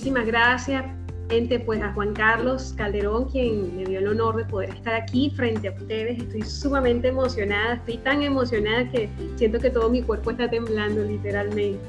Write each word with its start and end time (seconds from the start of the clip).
Muchísimas 0.00 0.26
gracias. 0.26 0.82
Gente, 1.28 1.60
pues 1.60 1.82
a 1.82 1.92
Juan 1.92 2.14
Carlos 2.14 2.72
Calderón, 2.74 3.26
quien 3.26 3.76
me 3.76 3.84
dio 3.84 3.98
el 3.98 4.08
honor 4.08 4.34
de 4.34 4.46
poder 4.46 4.70
estar 4.70 4.94
aquí 4.94 5.28
frente 5.28 5.68
a 5.68 5.72
ustedes. 5.72 6.18
Estoy 6.18 6.40
sumamente 6.40 7.08
emocionada, 7.08 7.74
estoy 7.74 7.98
tan 7.98 8.22
emocionada 8.22 8.90
que 8.90 9.10
siento 9.36 9.58
que 9.58 9.68
todo 9.68 9.90
mi 9.90 10.00
cuerpo 10.00 10.30
está 10.30 10.48
temblando 10.48 11.04
literalmente. 11.04 11.84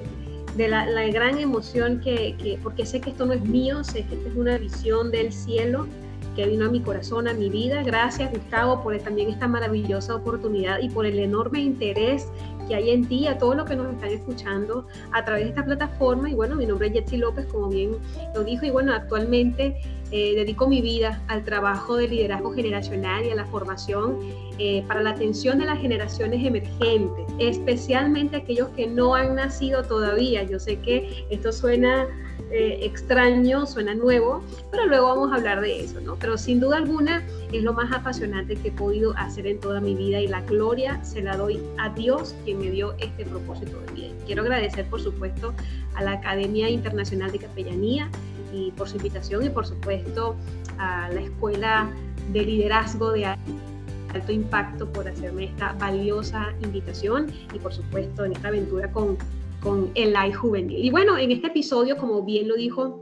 De 0.58 0.67
la, 0.67 0.86
gran 1.08 1.38
emoción 1.38 2.02
que, 2.02 2.36
que, 2.36 2.59
porque 2.61 2.86
sé 2.86 2.99
que 2.99 3.11
esto 3.11 3.25
no 3.25 3.31
es 3.31 3.45
mío, 3.45 3.81
sé 3.86 4.05
que 4.05 4.16
esta 4.16 4.27
es 4.27 4.36
una 4.36 4.58
visión 4.58 5.09
del 5.09 5.31
cielo 5.31 5.88
que 6.36 6.45
vino 6.47 6.66
a 6.66 6.69
mi 6.69 6.81
corazón, 6.81 7.30
a 7.30 7.33
mi 7.33 7.49
vida. 7.49 7.81
Gracias 7.83 8.30
Gustavo 8.31 8.83
por 8.83 8.97
también 8.99 9.30
esta 9.30 9.47
maravillosa 9.47 10.16
oportunidad 10.16 10.80
y 10.80 10.89
por 10.89 11.05
el 11.05 11.17
enorme 11.17 11.61
interés 11.61 12.27
que 12.72 12.77
hay 12.77 12.91
en 12.91 13.05
ti, 13.05 13.27
a 13.27 13.38
todos 13.38 13.58
los 13.58 13.67
que 13.67 13.75
nos 13.75 13.94
están 13.94 14.11
escuchando 14.11 14.88
a 15.11 15.25
través 15.25 15.44
de 15.44 15.50
esta 15.50 15.66
plataforma. 15.66 16.30
Y 16.30 16.33
bueno, 16.33 16.55
mi 16.55 16.66
nombre 16.66 16.88
es 16.88 16.94
Jetsi 16.94 17.17
López, 17.17 17.45
como 17.47 17.67
bien 17.67 17.97
lo 18.33 18.45
dijo, 18.45 18.66
y 18.66 18.69
bueno, 18.69 18.94
actualmente 18.94 19.75
eh, 20.11 20.36
dedico 20.36 20.69
mi 20.69 20.81
vida 20.81 21.22
al 21.27 21.44
trabajo 21.44 21.97
de 21.97 22.08
liderazgo 22.08 22.53
generacional 22.53 23.25
y 23.25 23.30
a 23.31 23.36
la 23.36 23.45
formación 23.45 24.19
eh, 24.58 24.86
para 24.88 25.02
la 25.02 25.09
atención 25.09 25.59
de 25.59 25.66
las 25.66 25.80
generaciones 25.80 26.45
emergentes, 26.45 27.25
especialmente 27.39 28.38
aquellos 28.38 28.69
que 28.69 28.88
no 28.88 29.16
han 29.16 29.36
nacido 29.36 29.83
todavía. 29.83 30.44
Yo 30.44 30.58
sé 30.58 30.80
que 30.80 31.25
esto 31.30 31.52
suena 31.52 32.08
eh, 32.53 32.80
extraño, 32.81 33.66
suena 33.66 33.95
nuevo, 33.95 34.44
pero 34.72 34.86
luego 34.86 35.08
vamos 35.08 35.31
a 35.31 35.36
hablar 35.36 35.61
de 35.61 35.86
eso, 35.86 36.02
¿no? 36.02 36.17
Pero 36.17 36.38
sin 36.38 36.59
duda 36.59 36.77
alguna 36.77 37.25
es 37.53 37.64
lo 37.64 37.72
más 37.72 37.94
apasionante 37.94 38.58
que 38.58 38.67
he 38.67 38.72
podido 38.72 39.14
hacer 39.16 39.47
en 39.47 39.61
toda 39.61 39.80
mi 39.80 39.95
vida 39.95 40.19
y 40.19 40.27
la 40.27 40.42
gloria 40.42 41.02
se 41.02 41.22
la 41.22 41.38
doy 41.38 41.61
a 41.77 41.88
Dios 41.89 42.36
quien 42.44 42.59
me 42.62 42.72
dio 42.72 42.94
este 43.00 43.26
propósito 43.26 43.80
de 43.81 43.94
vida. 43.94 44.08
Quiero 44.26 44.44
agradecer, 44.44 44.86
por 44.86 45.02
supuesto, 45.02 45.54
a 45.95 46.04
la 46.04 46.14
Academia 46.14 46.70
Internacional 46.70 47.31
de 47.31 47.40
Capellanía 47.40 48.09
y 48.54 48.72
por 48.72 48.88
su 48.88 48.98
invitación 48.98 49.45
y 49.45 49.50
por 49.50 49.66
supuesto 49.66 50.36
a 50.78 51.09
la 51.09 51.22
Escuela 51.22 51.89
de 52.32 52.44
Liderazgo 52.44 53.12
de 53.12 53.26
alto 53.26 54.32
impacto 54.32 54.92
por 54.92 55.08
hacerme 55.08 55.45
esta 55.45 55.73
valiosa 55.73 56.54
invitación 56.64 57.27
y 57.54 57.60
por 57.60 57.73
supuesto 57.73 58.26
en 58.26 58.33
esta 58.33 58.50
aventura 58.50 58.92
con 58.92 59.17
con 59.61 59.92
el 59.95 60.11
live 60.11 60.33
juvenil. 60.33 60.83
Y 60.83 60.89
bueno, 60.89 61.17
en 61.17 61.32
este 61.32 61.48
episodio, 61.48 61.98
como 61.98 62.23
bien 62.23 62.48
lo 62.48 62.55
dijo 62.55 63.00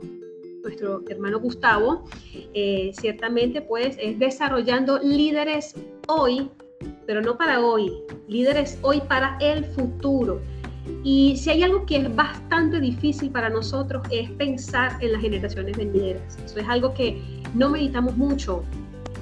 nuestro 0.62 1.02
hermano 1.08 1.40
Gustavo, 1.40 2.04
eh, 2.52 2.92
ciertamente 2.94 3.62
pues 3.62 3.96
es 3.98 4.18
desarrollando 4.18 4.98
líderes 4.98 5.74
hoy, 6.06 6.50
pero 7.10 7.22
no 7.22 7.36
para 7.36 7.58
hoy, 7.58 7.92
líderes 8.28 8.78
hoy 8.82 9.00
para 9.00 9.36
el 9.40 9.64
futuro. 9.64 10.40
Y 11.02 11.36
si 11.36 11.50
hay 11.50 11.64
algo 11.64 11.84
que 11.84 11.96
es 11.96 12.14
bastante 12.14 12.78
difícil 12.78 13.30
para 13.30 13.50
nosotros 13.50 14.06
es 14.12 14.30
pensar 14.30 14.96
en 15.00 15.14
las 15.14 15.20
generaciones 15.20 15.76
venideras. 15.76 16.38
Eso 16.44 16.60
es 16.60 16.68
algo 16.68 16.94
que 16.94 17.20
no 17.52 17.68
meditamos 17.68 18.16
mucho. 18.16 18.62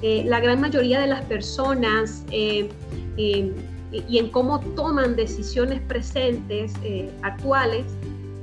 Eh, 0.03 0.23
la 0.23 0.39
gran 0.39 0.61
mayoría 0.61 1.01
de 1.01 1.07
las 1.07 1.25
personas 1.25 2.23
eh, 2.29 2.69
y 3.17 4.17
en 4.19 4.29
cómo 4.29 4.59
toman 4.75 5.15
decisiones 5.15 5.81
presentes, 5.81 6.75
eh, 6.83 7.09
actuales, 7.23 7.85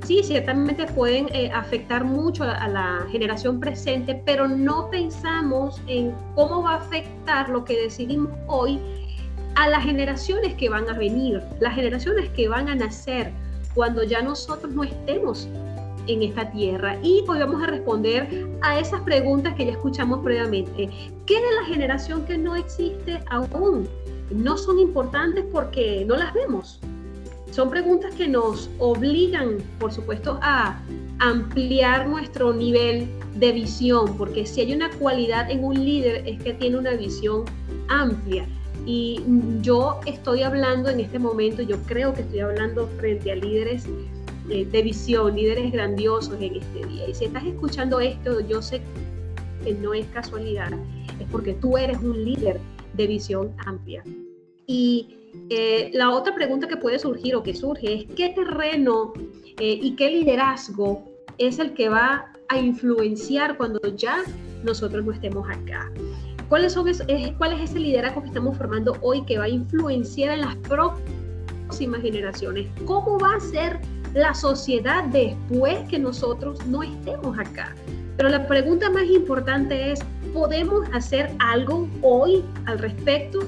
sí, 0.07 0.23
ciertamente 0.23 0.87
pueden 0.87 1.29
eh, 1.33 1.51
afectar 1.53 2.05
mucho 2.05 2.45
a, 2.45 2.69
la 2.69 3.07
generación 3.11 3.59
presente, 3.59 4.23
pero 4.25 4.47
no 4.47 4.89
pensamos 4.91 5.81
en 5.89 6.15
cómo 6.35 6.63
va 6.63 6.75
a 6.75 6.77
afectar 6.77 7.49
lo 7.49 7.65
que 7.65 7.77
decidimos 7.83 8.31
hoy 8.47 8.79
a 9.57 9.69
las 9.69 9.85
generaciones 9.85 10.55
que 10.55 10.69
van 10.69 10.89
a 10.89 10.95
venir, 10.95 11.43
las 11.61 11.75
generaciones 11.75 12.31
que 12.31 12.49
van 12.49 12.69
a 12.69 12.75
nacer 12.75 13.33
cuando 13.75 14.05
ya 14.05 14.23
nosotros 14.23 14.73
no 14.73 14.85
estemos 14.85 15.49
en 16.07 16.23
esta 16.23 16.51
tierra. 16.51 16.97
Y 17.03 17.25
hoy 17.27 17.39
vamos 17.41 17.63
a 17.63 17.67
responder 17.67 18.49
a 18.63 18.79
esas 18.79 19.01
preguntas 19.03 19.55
que 19.55 19.67
ya 19.67 19.73
escuchamos 19.73 20.21
previamente. 20.23 20.89
¿Qué 21.27 21.35
de 21.35 21.53
la 21.61 21.65
generación 21.67 22.25
que 22.25 22.39
no 22.39 22.55
existe 22.55 23.21
aún? 23.29 23.89
no 24.31 24.57
son 24.57 24.79
importantes 24.79 25.45
porque 25.53 26.05
no 26.07 26.17
las 26.17 26.33
vemos. 26.35 26.81
Son 27.51 27.71
preguntas 27.71 28.15
que 28.15 28.29
nos 28.29 28.69
obligan, 28.79 29.59
por 29.79 29.93
supuesto, 29.93 30.39
a 30.43 30.81
ampliar 31.19 32.09
nuestro 32.09 32.53
nivel 32.53 33.09
de 33.35 33.53
visión, 33.53 34.17
porque 34.19 34.45
si 34.45 34.61
hay 34.61 34.75
una 34.75 34.91
cualidad 34.91 35.51
en 35.51 35.65
un 35.65 35.75
líder 35.75 36.27
es 36.27 36.43
que 36.43 36.53
tiene 36.55 36.77
una 36.77 36.93
visión 36.93 37.45
amplia. 37.89 38.47
Y 38.87 39.21
yo 39.63 40.01
estoy 40.07 40.43
hablando 40.43 40.89
en 40.89 41.01
este 41.01 41.19
momento, 41.19 41.61
yo 41.63 41.77
creo 41.87 42.15
que 42.15 42.23
estoy 42.23 42.39
hablando 42.39 42.87
frente 42.99 43.33
a 43.33 43.35
líderes 43.35 43.85
eh, 44.49 44.65
de 44.65 44.83
visión, 44.83 45.35
líderes 45.35 45.73
grandiosos 45.73 46.41
en 46.41 46.57
este 46.57 46.87
día. 46.87 47.09
Y 47.09 47.15
si 47.15 47.25
estás 47.25 47.45
escuchando 47.45 47.99
esto, 47.99 48.41
yo 48.41 48.63
sé 48.63 48.81
que 49.65 49.75
no 49.75 49.93
es 49.93 50.07
casualidad, 50.07 50.71
es 51.19 51.27
porque 51.33 51.55
tú 51.55 51.77
eres 51.77 51.99
un 51.99 52.25
líder 52.25 52.61
de 52.95 53.07
visión 53.09 53.53
amplia. 53.67 54.05
Y 54.67 55.17
eh, 55.51 55.91
la 55.93 56.11
otra 56.11 56.33
pregunta 56.35 56.69
que 56.69 56.77
puede 56.77 57.01
surgir 57.01 57.35
o 57.35 57.43
que 57.43 57.55
surge 57.55 57.93
es 57.93 58.05
qué 58.15 58.29
terreno 58.31 59.13
eh, 59.59 59.81
y 59.83 59.97
qué 59.97 60.11
liderazgo 60.11 61.05
es 61.39 61.59
el 61.59 61.75
que 61.75 61.89
va 61.89 62.33
a 62.49 62.59
influenciar 62.59 63.57
cuando 63.57 63.81
ya 63.97 64.23
nosotros 64.63 65.05
no 65.05 65.13
estemos 65.13 65.49
acá. 65.49 65.91
¿Cuáles 66.49 66.75
son 66.75 66.87
¿Cuál 67.39 67.53
es 67.55 67.71
ese 67.71 67.81
liderazgo 67.81 68.23
que 68.23 68.29
estamos 68.29 68.57
formando 68.57 68.97
hoy 69.01 69.25
que 69.25 69.37
va 69.37 69.45
a 69.45 69.49
influenciar 69.49 70.31
en 70.31 70.43
las 70.43 70.55
próximas 70.57 72.03
generaciones? 72.03 72.69
¿Cómo 72.85 73.19
va 73.19 73.35
a 73.35 73.41
ser 73.41 73.81
la 74.15 74.33
sociedad 74.33 75.05
después 75.07 75.81
que 75.89 75.99
nosotros 75.99 76.65
no 76.67 76.85
estemos 76.85 77.37
acá? 77.37 77.75
Pero 78.17 78.29
la 78.29 78.47
pregunta 78.47 78.89
más 78.91 79.07
importante 79.07 79.91
es, 79.91 80.01
¿podemos 80.33 80.89
hacer 80.93 81.31
algo 81.41 81.89
hoy 82.03 82.45
al 82.67 82.79
respecto? 82.79 83.41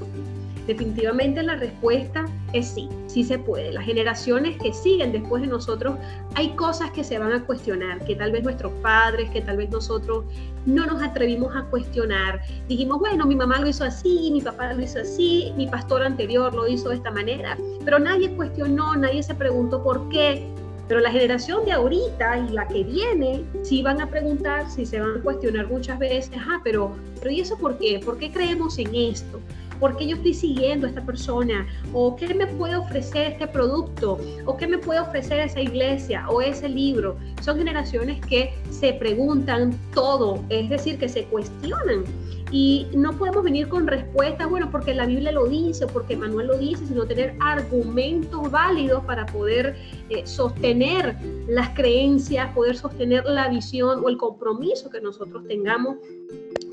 Definitivamente 0.66 1.42
la 1.44 1.54
respuesta 1.54 2.24
es 2.52 2.68
sí, 2.68 2.88
sí 3.06 3.24
se 3.24 3.38
puede. 3.38 3.72
Las 3.72 3.84
generaciones 3.84 4.56
que 4.58 4.72
siguen 4.72 5.12
después 5.12 5.42
de 5.42 5.48
nosotros, 5.48 5.96
hay 6.34 6.50
cosas 6.50 6.90
que 6.92 7.04
se 7.04 7.18
van 7.18 7.32
a 7.32 7.44
cuestionar, 7.44 8.04
que 8.04 8.14
tal 8.14 8.32
vez 8.32 8.42
nuestros 8.42 8.72
padres, 8.82 9.30
que 9.30 9.40
tal 9.40 9.58
vez 9.58 9.70
nosotros 9.70 10.24
no 10.66 10.86
nos 10.86 11.02
atrevimos 11.02 11.54
a 11.54 11.64
cuestionar. 11.64 12.40
Dijimos, 12.68 12.98
bueno, 12.98 13.26
mi 13.26 13.36
mamá 13.36 13.58
lo 13.60 13.68
hizo 13.68 13.84
así, 13.84 14.30
mi 14.32 14.40
papá 14.40 14.72
lo 14.72 14.82
hizo 14.82 15.00
así, 15.00 15.52
mi 15.56 15.66
pastor 15.66 16.02
anterior 16.02 16.54
lo 16.54 16.66
hizo 16.68 16.90
de 16.90 16.96
esta 16.96 17.10
manera, 17.10 17.56
pero 17.84 17.98
nadie 17.98 18.34
cuestionó, 18.34 18.94
nadie 18.96 19.22
se 19.22 19.34
preguntó 19.34 19.82
por 19.82 20.08
qué, 20.08 20.46
pero 20.88 21.00
la 21.00 21.10
generación 21.10 21.66
de 21.66 21.72
ahorita 21.72 22.38
y 22.38 22.48
la 22.52 22.66
que 22.66 22.82
viene, 22.82 23.44
sí 23.62 23.82
van 23.82 24.00
a 24.00 24.08
preguntar, 24.08 24.70
sí 24.70 24.86
se 24.86 24.98
van 24.98 25.18
a 25.18 25.20
cuestionar 25.20 25.68
muchas 25.68 25.98
veces, 25.98 26.30
ajá, 26.34 26.62
pero, 26.64 26.96
pero 27.18 27.30
¿y 27.30 27.40
eso 27.40 27.58
por 27.58 27.76
qué? 27.76 28.00
¿Por 28.02 28.16
qué 28.16 28.32
creemos 28.32 28.78
en 28.78 28.94
esto? 28.94 29.38
¿Por 29.80 29.96
qué 29.96 30.08
yo 30.08 30.16
estoy 30.16 30.34
siguiendo 30.34 30.86
a 30.86 30.90
esta 30.90 31.04
persona? 31.04 31.66
¿O 31.92 32.16
qué 32.16 32.34
me 32.34 32.46
puede 32.46 32.76
ofrecer 32.76 33.32
este 33.32 33.46
producto? 33.46 34.18
¿O 34.44 34.56
qué 34.56 34.66
me 34.66 34.78
puede 34.78 35.00
ofrecer 35.00 35.40
esa 35.40 35.60
iglesia 35.60 36.28
o 36.28 36.40
ese 36.40 36.68
libro? 36.68 37.16
Son 37.42 37.58
generaciones 37.58 38.20
que 38.26 38.54
se 38.70 38.92
preguntan 38.94 39.78
todo, 39.94 40.42
es 40.48 40.68
decir, 40.68 40.98
que 40.98 41.08
se 41.08 41.24
cuestionan. 41.24 42.04
Y 42.50 42.86
no 42.94 43.12
podemos 43.12 43.44
venir 43.44 43.68
con 43.68 43.86
respuestas, 43.86 44.48
bueno, 44.48 44.70
porque 44.70 44.94
la 44.94 45.04
Biblia 45.04 45.32
lo 45.32 45.46
dice 45.46 45.86
porque 45.86 46.16
Manuel 46.16 46.46
lo 46.46 46.58
dice, 46.58 46.86
sino 46.86 47.06
tener 47.06 47.34
argumentos 47.40 48.50
válidos 48.50 49.04
para 49.04 49.26
poder 49.26 49.76
eh, 50.08 50.26
sostener 50.26 51.16
las 51.46 51.70
creencias, 51.70 52.52
poder 52.54 52.76
sostener 52.76 53.24
la 53.26 53.48
visión 53.48 54.02
o 54.02 54.08
el 54.08 54.16
compromiso 54.16 54.88
que 54.88 55.00
nosotros 55.00 55.46
tengamos 55.46 55.96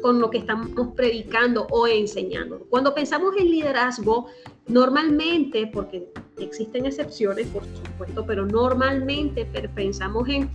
con 0.02 0.20
lo 0.20 0.30
que 0.30 0.38
estamos 0.38 0.70
predicando 0.96 1.68
o 1.72 1.88
enseñando. 1.88 2.60
Cuando 2.70 2.94
pensamos 2.94 3.36
en 3.38 3.50
liderazgo, 3.50 4.28
normalmente, 4.68 5.68
porque 5.68 6.08
existen 6.38 6.86
excepciones, 6.86 7.48
por 7.48 7.64
supuesto, 7.64 8.26
pero 8.26 8.46
normalmente 8.46 9.46
pensamos 9.74 10.30
en 10.30 10.50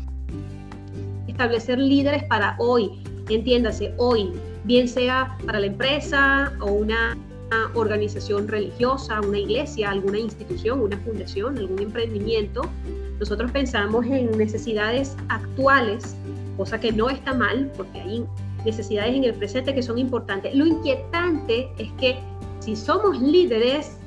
establecer 1.27 1.79
líderes 1.79 2.25
para 2.25 2.57
hoy, 2.59 3.03
entiéndase, 3.29 3.95
hoy, 3.97 4.33
bien 4.65 4.89
sea 4.89 5.37
para 5.47 5.61
la 5.61 5.67
empresa 5.67 6.53
o 6.61 6.73
una 6.73 7.17
organización 7.75 8.47
religiosa, 8.47 9.21
una 9.21 9.39
iglesia, 9.39 9.91
alguna 9.91 10.19
institución, 10.19 10.81
una 10.81 10.97
fundación, 10.99 11.59
algún 11.59 11.81
emprendimiento, 11.81 12.63
nosotros 13.19 13.51
pensamos 13.51 14.07
en 14.07 14.37
necesidades 14.39 15.17
actuales, 15.29 16.17
cosa 16.57 16.81
que 16.81 16.93
no 16.93 17.11
está 17.11 17.35
mal, 17.35 17.71
porque 17.77 18.01
hay 18.01 18.25
necesidades 18.65 19.15
en 19.15 19.25
el 19.25 19.35
presente 19.35 19.75
que 19.75 19.83
son 19.83 19.99
importantes. 19.99 20.55
Lo 20.55 20.67
inquietante 20.67 21.69
es 21.79 21.91
que 21.99 22.19
si 22.61 22.77
somos 22.77 23.21
líderes, 23.21 23.99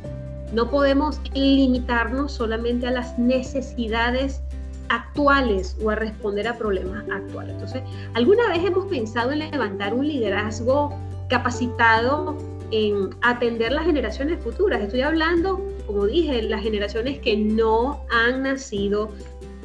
no 0.54 0.70
podemos 0.70 1.20
limitarnos 1.34 2.32
solamente 2.32 2.88
a 2.88 2.92
las 2.92 3.18
necesidades 3.20 4.42
actuales 4.90 5.78
o 5.84 5.90
a 5.90 5.96
responder 5.96 6.48
a 6.48 6.58
problemas 6.58 7.04
actuales. 7.12 7.54
Entonces, 7.54 7.84
¿alguna 8.14 8.48
vez 8.50 8.64
hemos 8.64 8.86
pensado 8.88 9.32
en 9.32 9.40
levantar 9.40 9.94
un 9.94 10.08
liderazgo 10.08 10.98
capacitado 11.30 12.38
en 12.72 13.10
atender 13.22 13.72
las 13.72 13.86
generaciones 13.86 14.44
futuras? 14.44 14.82
Estoy 14.82 15.02
hablando, 15.02 15.62
como 15.86 16.06
dije, 16.06 16.42
las 16.44 16.62
generaciones 16.62 17.20
que 17.20 17.38
no 17.38 18.06
han 18.12 18.44
nacido 18.44 19.12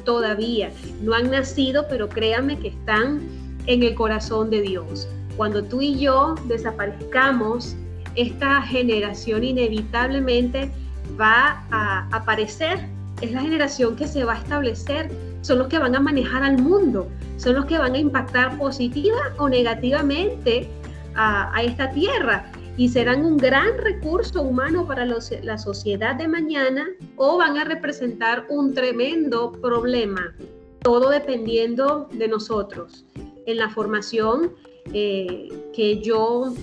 todavía. 0.05 0.71
No 1.01 1.13
han 1.13 1.31
nacido, 1.31 1.85
pero 1.89 2.09
créanme 2.09 2.57
que 2.59 2.69
están 2.69 3.21
en 3.65 3.83
el 3.83 3.95
corazón 3.95 4.49
de 4.49 4.61
Dios. 4.61 5.07
Cuando 5.37 5.63
tú 5.63 5.81
y 5.81 5.99
yo 5.99 6.35
desaparezcamos, 6.45 7.75
esta 8.15 8.61
generación 8.61 9.43
inevitablemente 9.43 10.71
va 11.19 11.63
a 11.71 12.07
aparecer 12.11 12.79
es 13.21 13.31
la 13.31 13.41
generación 13.41 13.95
que 13.95 14.07
se 14.07 14.23
va 14.23 14.33
a 14.33 14.37
establecer, 14.37 15.09
son 15.41 15.59
los 15.59 15.67
que 15.67 15.79
van 15.79 15.95
a 15.95 15.99
manejar 15.99 16.43
al 16.43 16.57
mundo, 16.57 17.07
son 17.37 17.55
los 17.55 17.65
que 17.65 17.77
van 17.77 17.93
a 17.93 17.97
impactar 17.97 18.57
positiva 18.57 19.17
o 19.37 19.49
negativamente 19.49 20.69
a, 21.15 21.61
esta 21.63 21.91
tierra 21.91 22.51
y 22.77 22.87
serán 22.87 23.25
un 23.25 23.37
gran 23.37 23.77
recurso 23.77 24.41
humano 24.41 24.87
para 24.87 25.05
la 25.05 25.57
sociedad 25.57 26.15
de 26.15 26.27
mañana 26.27 26.87
o 27.17 27.37
van 27.37 27.57
a 27.57 27.65
representar 27.65 28.45
un 28.49 28.73
tremendo 28.73 29.51
problema, 29.51 30.33
todo 30.81 31.09
dependiendo 31.09 32.07
de 32.13 32.27
nosotros. 32.29 33.05
En 33.45 33.57
la 33.57 33.69
formación 33.69 34.53
eh, 34.93 35.49
que 35.73 35.99
yo 36.01 36.53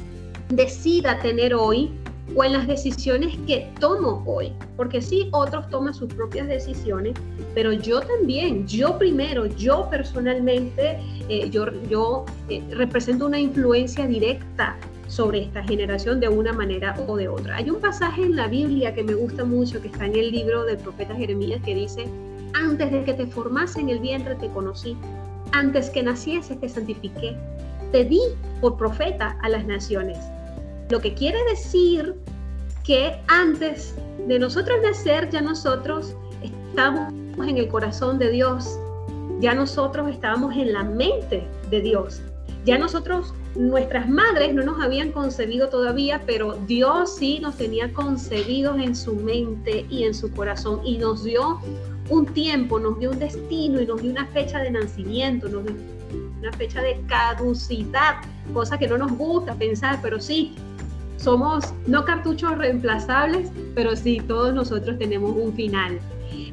decida 0.49 1.19
tener 1.21 1.55
hoy, 1.55 1.93
o 2.35 2.45
en 2.45 2.53
las 2.53 2.67
decisiones 2.67 3.37
que 3.47 3.71
tomo 3.81 4.23
hoy. 4.27 4.53
Porque 4.77 5.01
sí, 5.01 5.29
otros 5.33 5.69
toman 5.71 5.95
sus 5.95 6.13
propias 6.13 6.49
decisiones, 6.49 7.15
pero 7.55 7.73
yo 7.73 8.01
también, 8.01 8.67
yo 8.67 8.99
primero, 8.99 9.47
yo 9.47 9.89
personalmente, 9.91 10.99
eh, 11.29 11.49
yo, 11.51 11.67
yo 11.89 12.25
eh, 12.49 12.63
represento 12.71 13.27
una 13.27 13.39
influencia 13.39 14.07
directa 14.07 14.77
sobre 15.09 15.43
esta 15.43 15.63
generación 15.63 16.19
de 16.21 16.29
una 16.29 16.53
manera 16.53 16.97
o 17.07 17.17
de 17.17 17.29
otra. 17.29 17.57
Hay 17.57 17.71
un 17.71 17.81
pasaje 17.81 18.23
en 18.23 18.37
la 18.37 18.49
Biblia 18.49 18.95
que 18.95 19.05
me 19.05 19.15
gusta 19.15 19.45
mucho, 19.45 19.81
que 19.81 19.89
está 19.89 20.07
en 20.07 20.17
el 20.17 20.33
libro 20.33 20.65
del 20.65 20.79
profeta 20.79 21.15
Jeremías, 21.15 21.63
que 21.65 21.75
dice, 21.75 22.07
antes 22.55 22.91
de 22.91 23.05
que 23.05 23.15
te 23.15 23.27
formase 23.27 23.81
en 23.81 23.91
el 23.91 24.01
vientre 24.01 24.35
te 24.35 24.49
conocí, 24.49 24.97
antes 25.53 25.91
que 25.91 26.03
nacieses 26.03 26.61
te 26.61 26.69
santifiqué, 26.69 27.37
te 27.93 28.05
di 28.05 28.21
por 28.61 28.77
profeta 28.77 29.39
a 29.43 29.49
las 29.49 29.65
naciones. 29.65 30.19
Lo 30.91 31.01
que 31.01 31.15
quiere 31.15 31.43
decir 31.45 32.15
que 32.85 33.21
antes 33.29 33.95
de 34.27 34.39
nosotros 34.39 34.79
nacer, 34.83 35.31
ya 35.31 35.41
nosotros 35.41 36.15
estamos 36.43 37.13
en 37.39 37.57
el 37.57 37.69
corazón 37.69 38.19
de 38.19 38.31
Dios, 38.31 38.79
ya 39.41 39.55
nosotros 39.55 40.09
estábamos 40.11 40.57
en 40.57 40.73
la 40.73 40.85
mente 40.85 41.47
de 41.71 41.81
Dios, 41.81 42.23
ya 42.67 42.79
nosotros, 42.79 43.33
nuestras 43.55 44.09
madres 44.09 44.53
no 44.53 44.65
nos 44.65 44.83
habían 44.83 45.13
concebido 45.13 45.69
todavía, 45.69 46.21
pero 46.27 46.55
Dios 46.67 47.15
sí 47.17 47.39
nos 47.41 47.57
tenía 47.57 47.93
concebidos 47.93 48.77
en 48.81 48.97
su 48.97 49.15
mente 49.15 49.87
y 49.89 50.03
en 50.03 50.13
su 50.13 50.33
corazón. 50.33 50.81
Y 50.85 50.99
nos 50.99 51.23
dio 51.23 51.61
un 52.09 52.27
tiempo, 52.27 52.81
nos 52.81 52.99
dio 52.99 53.13
un 53.13 53.21
destino 53.21 53.81
y 53.81 53.87
nos 53.87 54.03
dio 54.03 54.11
una 54.11 54.27
fecha 54.27 54.59
de 54.59 54.73
nacimiento, 54.73 55.49
nos 55.49 55.65
dio 55.65 55.77
una 56.41 56.53
fecha 56.55 56.83
de 56.83 57.01
caducidad, 57.07 58.17
cosa 58.53 58.77
que 58.77 58.89
no 58.89 58.99
nos 58.99 59.13
gusta 59.13 59.55
pensar, 59.55 60.01
pero 60.03 60.21
sí, 60.21 60.57
somos 61.17 61.73
no 61.87 62.05
cartuchos 62.05 62.57
reemplazables, 62.59 63.51
pero 63.75 63.97
sí, 63.97 64.21
todos 64.27 64.55
nosotros 64.55 64.99
tenemos 64.99 65.35
un 65.37 65.53
final. 65.55 65.99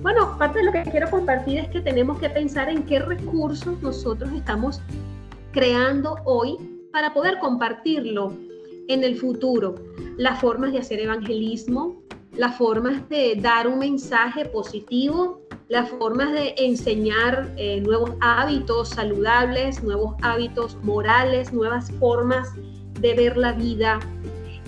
Bueno, 0.02 0.38
parte 0.38 0.60
de 0.60 0.66
lo 0.66 0.72
que 0.72 0.84
quiero 0.84 1.10
compartir 1.10 1.60
es 1.60 1.68
que 1.70 1.82
tenemos 1.82 2.20
que 2.20 2.30
pensar 2.30 2.70
en 2.70 2.84
qué 2.84 3.00
recursos 3.00 3.82
nosotros 3.82 4.32
estamos 4.34 4.82
creando 5.52 6.18
hoy 6.26 6.58
para 6.92 7.14
poder 7.14 7.40
compartirlo 7.40 8.34
en 8.88 9.04
el 9.04 9.18
futuro. 9.18 9.76
Las 10.18 10.42
formas 10.42 10.74
de 10.74 10.80
hacer 10.80 11.00
evangelismo, 11.00 12.02
las 12.36 12.58
formas 12.58 13.08
de 13.10 13.36
dar 13.40 13.68
un 13.68 13.80
mensaje 13.80 14.46
positivo, 14.46 15.42
las 15.70 15.90
formas 15.90 16.32
de 16.34 16.54
enseñar 16.58 17.52
eh, 17.58 17.82
nuevos 17.82 18.12
hábitos 18.22 18.90
saludables, 18.90 19.84
nuevos 19.84 20.16
hábitos 20.22 20.76
morales, 20.84 21.54
nuevas 21.54 21.92
formas 21.94 22.50
de 23.00 23.14
ver 23.16 23.38
la 23.38 23.54
vida, 23.54 24.00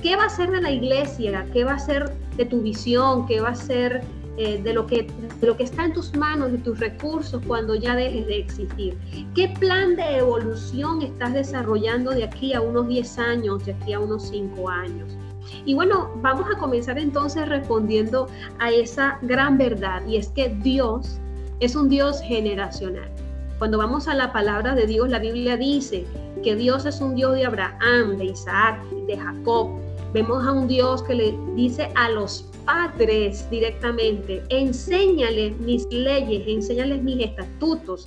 ¿Qué 0.05 0.15
va 0.15 0.25
a 0.25 0.29
ser 0.29 0.51
de 0.51 0.61
la 0.61 0.69
iglesia? 0.69 1.47
¿Qué 1.51 1.63
va 1.63 1.73
a 1.73 1.79
ser 1.79 2.13
de 2.37 2.45
tu 2.45 2.61
visión? 2.61 3.25
¿Qué 3.25 3.41
va 3.41 3.49
a 3.49 3.55
ser 3.55 4.03
eh, 4.37 4.61
de, 4.61 4.71
lo 4.71 4.85
que, 4.85 5.07
lo 5.41 5.57
que 5.57 5.63
está 5.63 5.83
en 5.85 5.93
tus 5.93 6.15
manos, 6.15 6.51
de 6.51 6.59
tus 6.59 6.79
recursos 6.79 7.41
cuando 7.47 7.73
ya 7.73 7.95
dejes 7.95 8.27
de 8.27 8.37
existir? 8.37 8.95
¿Qué 9.33 9.51
plan 9.59 9.95
de 9.95 10.17
evolución 10.17 11.01
estás 11.01 11.33
desarrollando 11.33 12.11
de 12.11 12.23
aquí 12.23 12.53
a 12.53 12.61
unos 12.61 12.87
10 12.87 13.17
años, 13.17 13.65
de 13.65 13.73
aquí 13.73 13.93
a 13.93 13.99
unos 13.99 14.29
5 14.29 14.69
años? 14.69 15.17
Y 15.65 15.73
bueno, 15.73 16.11
vamos 16.17 16.45
a 16.55 16.59
comenzar 16.59 16.99
entonces 16.99 17.49
respondiendo 17.49 18.27
a 18.59 18.69
esa 18.69 19.17
gran 19.23 19.57
verdad 19.57 20.05
y 20.05 20.17
es 20.17 20.27
que 20.27 20.49
Dios 20.49 21.17
es 21.61 21.75
un 21.75 21.89
Dios 21.89 22.21
generacional. 22.21 23.09
Cuando 23.57 23.79
vamos 23.79 24.07
a 24.07 24.13
la 24.13 24.31
palabra 24.31 24.75
de 24.75 24.85
Dios, 24.85 25.09
la 25.09 25.17
Biblia 25.17 25.57
dice 25.57 26.05
que 26.43 26.55
Dios 26.55 26.85
es 26.85 27.01
un 27.01 27.15
Dios 27.15 27.33
de 27.33 27.45
Abraham, 27.45 28.17
de 28.17 28.25
Isaac, 28.25 28.83
de 29.07 29.17
Jacob, 29.17 29.79
Vemos 30.15 30.47
a 30.47 30.53
un 30.53 30.65
Dios 30.69 31.03
que 31.03 31.13
le 31.13 31.37
dice 31.57 31.91
a 31.95 32.09
los 32.09 32.45
padres 32.63 33.49
directamente, 33.49 34.41
enséñales 34.47 35.59
mis 35.59 35.85
leyes, 35.91 36.47
enséñales 36.47 37.03
mis 37.03 37.19
estatutos 37.19 38.05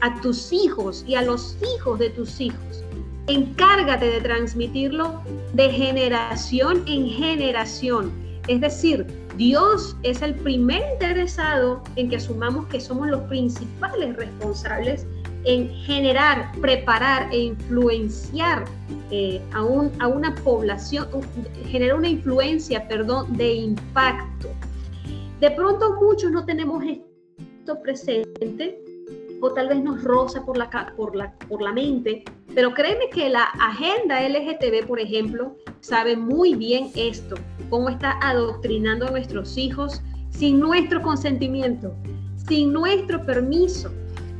a 0.00 0.18
tus 0.22 0.54
hijos 0.54 1.04
y 1.06 1.16
a 1.16 1.20
los 1.20 1.58
hijos 1.76 1.98
de 1.98 2.08
tus 2.08 2.40
hijos. 2.40 2.82
Encárgate 3.26 4.06
de 4.06 4.22
transmitirlo 4.22 5.20
de 5.52 5.68
generación 5.68 6.82
en 6.86 7.06
generación. 7.10 8.10
Es 8.48 8.62
decir, 8.62 9.06
Dios 9.36 9.94
es 10.02 10.22
el 10.22 10.34
primer 10.36 10.82
interesado 10.94 11.82
en 11.96 12.08
que 12.08 12.16
asumamos 12.16 12.68
que 12.68 12.80
somos 12.80 13.06
los 13.08 13.20
principales 13.24 14.16
responsables 14.16 15.06
en 15.44 15.68
generar, 15.70 16.52
preparar 16.60 17.32
e 17.32 17.38
influenciar 17.38 18.64
eh, 19.10 19.40
a, 19.52 19.58
a, 19.58 20.08
una 20.08 20.34
población, 20.36 21.08
generar 21.66 21.96
una 21.96 22.08
influencia, 22.08 22.86
perdón, 22.88 23.36
de 23.36 23.54
impacto. 23.54 24.48
De 25.40 25.50
pronto 25.50 25.96
muchos 26.00 26.30
no 26.30 26.44
tenemos 26.44 26.84
esto 26.84 27.80
presente 27.82 28.78
o 29.40 29.52
tal 29.52 29.68
vez 29.68 29.82
nos 29.82 30.04
roza 30.04 30.44
por 30.44 30.58
la, 30.58 30.68
por 30.96 31.16
la, 31.16 31.32
por 31.48 31.62
la 31.62 31.72
mente, 31.72 32.24
pero 32.54 32.74
créeme 32.74 33.08
que 33.10 33.30
la 33.30 33.44
agenda 33.44 34.20
LGTB, 34.28 34.86
por 34.86 35.00
ejemplo, 35.00 35.56
sabe 35.80 36.16
muy 36.16 36.54
bien 36.54 36.90
esto, 36.94 37.36
cómo 37.70 37.88
está 37.88 38.18
adoctrinando 38.20 39.06
a 39.06 39.10
nuestros 39.10 39.56
hijos 39.56 40.02
sin 40.28 40.60
nuestro 40.60 41.00
consentimiento, 41.00 41.94
sin 42.36 42.72
nuestro 42.72 43.24
permiso 43.24 43.90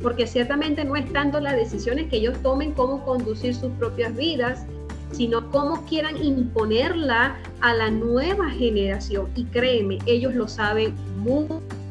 porque 0.01 0.27
ciertamente 0.27 0.83
no 0.83 0.95
es 0.95 1.11
tanto 1.11 1.39
las 1.39 1.55
decisiones 1.55 2.07
que 2.09 2.17
ellos 2.17 2.37
tomen 2.41 2.73
cómo 2.73 3.03
conducir 3.05 3.55
sus 3.55 3.71
propias 3.73 4.15
vidas, 4.15 4.65
sino 5.11 5.49
cómo 5.51 5.85
quieran 5.85 6.23
imponerla 6.23 7.37
a 7.61 7.73
la 7.73 7.91
nueva 7.91 8.49
generación. 8.49 9.27
Y 9.35 9.45
créeme, 9.45 9.99
ellos 10.05 10.33
lo 10.33 10.47
saben 10.47 10.95
muy, 11.17 11.47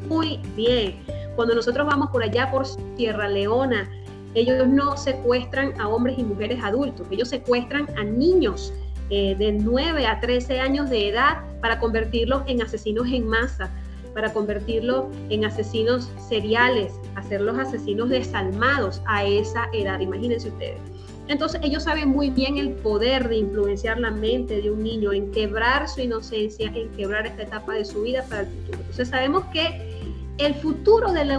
muy 0.07 0.39
bien. 0.55 0.95
Cuando 1.35 1.55
nosotros 1.55 1.87
vamos 1.87 2.09
por 2.09 2.23
allá 2.23 2.51
por 2.51 2.65
Sierra 2.97 3.27
Leona, 3.27 3.89
ellos 4.33 4.67
no 4.67 4.97
secuestran 4.97 5.79
a 5.79 5.87
hombres 5.87 6.17
y 6.17 6.23
mujeres 6.23 6.63
adultos, 6.63 7.07
ellos 7.11 7.29
secuestran 7.29 7.87
a 7.97 8.03
niños 8.03 8.73
eh, 9.09 9.35
de 9.37 9.51
9 9.51 10.07
a 10.07 10.21
13 10.21 10.61
años 10.61 10.89
de 10.89 11.09
edad 11.09 11.39
para 11.59 11.79
convertirlos 11.79 12.43
en 12.47 12.61
asesinos 12.61 13.07
en 13.07 13.27
masa, 13.27 13.69
para 14.13 14.33
convertirlos 14.33 15.05
en 15.29 15.45
asesinos 15.45 16.09
seriales, 16.29 16.93
hacerlos 17.15 17.57
asesinos 17.57 18.09
desalmados 18.09 19.01
a 19.05 19.25
esa 19.25 19.69
edad, 19.73 19.99
imagínense 19.99 20.49
ustedes. 20.49 20.79
Entonces 21.27 21.61
ellos 21.63 21.83
saben 21.83 22.09
muy 22.09 22.29
bien 22.29 22.57
el 22.57 22.71
poder 22.71 23.29
de 23.29 23.37
influenciar 23.37 23.99
la 23.99 24.11
mente 24.11 24.61
de 24.61 24.69
un 24.69 24.83
niño, 24.83 25.13
en 25.13 25.31
quebrar 25.31 25.87
su 25.87 26.01
inocencia, 26.01 26.71
en 26.75 26.89
quebrar 26.89 27.25
esta 27.25 27.43
etapa 27.43 27.73
de 27.73 27.85
su 27.85 28.01
vida 28.01 28.25
para 28.27 28.41
el 28.41 28.47
futuro. 28.47 28.77
Entonces 28.79 29.09
sabemos 29.09 29.45
que 29.53 30.11
el 30.39 30.55
futuro 30.55 31.13
de 31.13 31.37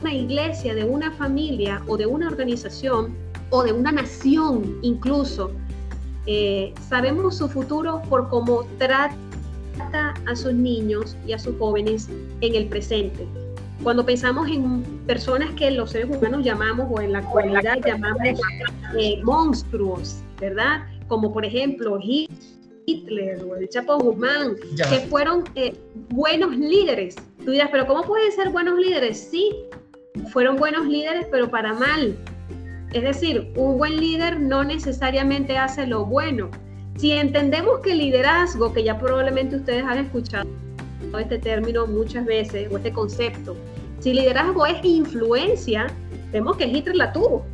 una 0.00 0.14
iglesia, 0.14 0.74
de 0.74 0.84
una 0.84 1.10
familia 1.12 1.82
o 1.86 1.96
de 1.96 2.06
una 2.06 2.28
organización 2.28 3.14
o 3.50 3.62
de 3.62 3.72
una 3.72 3.92
nación 3.92 4.78
incluso, 4.82 5.50
eh, 6.26 6.72
sabemos 6.88 7.36
su 7.36 7.48
futuro 7.48 8.00
por 8.08 8.28
cómo 8.28 8.64
trata 8.78 9.16
a 9.92 10.36
sus 10.36 10.52
niños 10.52 11.16
y 11.26 11.32
a 11.32 11.38
sus 11.38 11.56
jóvenes 11.58 12.08
en 12.40 12.54
el 12.54 12.66
presente. 12.66 13.26
Cuando 13.82 14.06
pensamos 14.06 14.48
en 14.48 14.82
personas 15.06 15.50
que 15.52 15.70
los 15.72 15.90
seres 15.90 16.08
humanos 16.14 16.44
llamamos 16.44 16.86
o 16.90 17.00
en 17.00 17.12
la 17.12 17.18
actualidad 17.18 17.78
llamamos 17.84 18.22
eh, 18.96 19.20
monstruos, 19.24 20.18
¿verdad? 20.40 20.86
Como 21.08 21.32
por 21.32 21.44
ejemplo 21.44 21.98
Hitler 22.86 23.42
o 23.42 23.56
el 23.56 23.68
Chapo 23.68 23.98
Guzmán, 23.98 24.54
que 24.76 25.00
fueron 25.08 25.44
eh, 25.56 25.74
buenos 26.10 26.56
líderes. 26.56 27.16
Tú 27.44 27.50
dirás, 27.50 27.70
pero 27.72 27.86
¿cómo 27.86 28.02
pueden 28.02 28.30
ser 28.30 28.50
buenos 28.50 28.78
líderes? 28.78 29.28
Sí, 29.30 29.52
fueron 30.32 30.56
buenos 30.56 30.86
líderes, 30.86 31.26
pero 31.30 31.50
para 31.50 31.72
mal. 31.74 32.16
Es 32.92 33.02
decir, 33.02 33.52
un 33.56 33.78
buen 33.78 33.96
líder 33.96 34.38
no 34.38 34.62
necesariamente 34.62 35.56
hace 35.56 35.86
lo 35.86 36.04
bueno. 36.04 36.50
Si 36.96 37.12
entendemos 37.12 37.80
que 37.80 37.94
liderazgo, 37.94 38.72
que 38.72 38.84
ya 38.84 38.98
probablemente 38.98 39.56
ustedes 39.56 39.84
han 39.84 39.98
escuchado 39.98 40.48
este 41.18 41.38
término 41.38 41.86
muchas 41.86 42.24
veces, 42.24 42.70
o 42.72 42.76
este 42.76 42.92
concepto, 42.92 43.56
si 44.00 44.14
liderazgo 44.14 44.66
es 44.66 44.84
influencia, 44.84 45.86
vemos 46.32 46.56
que 46.56 46.66
Hitler 46.66 46.96
la 46.96 47.12
tuvo, 47.12 47.44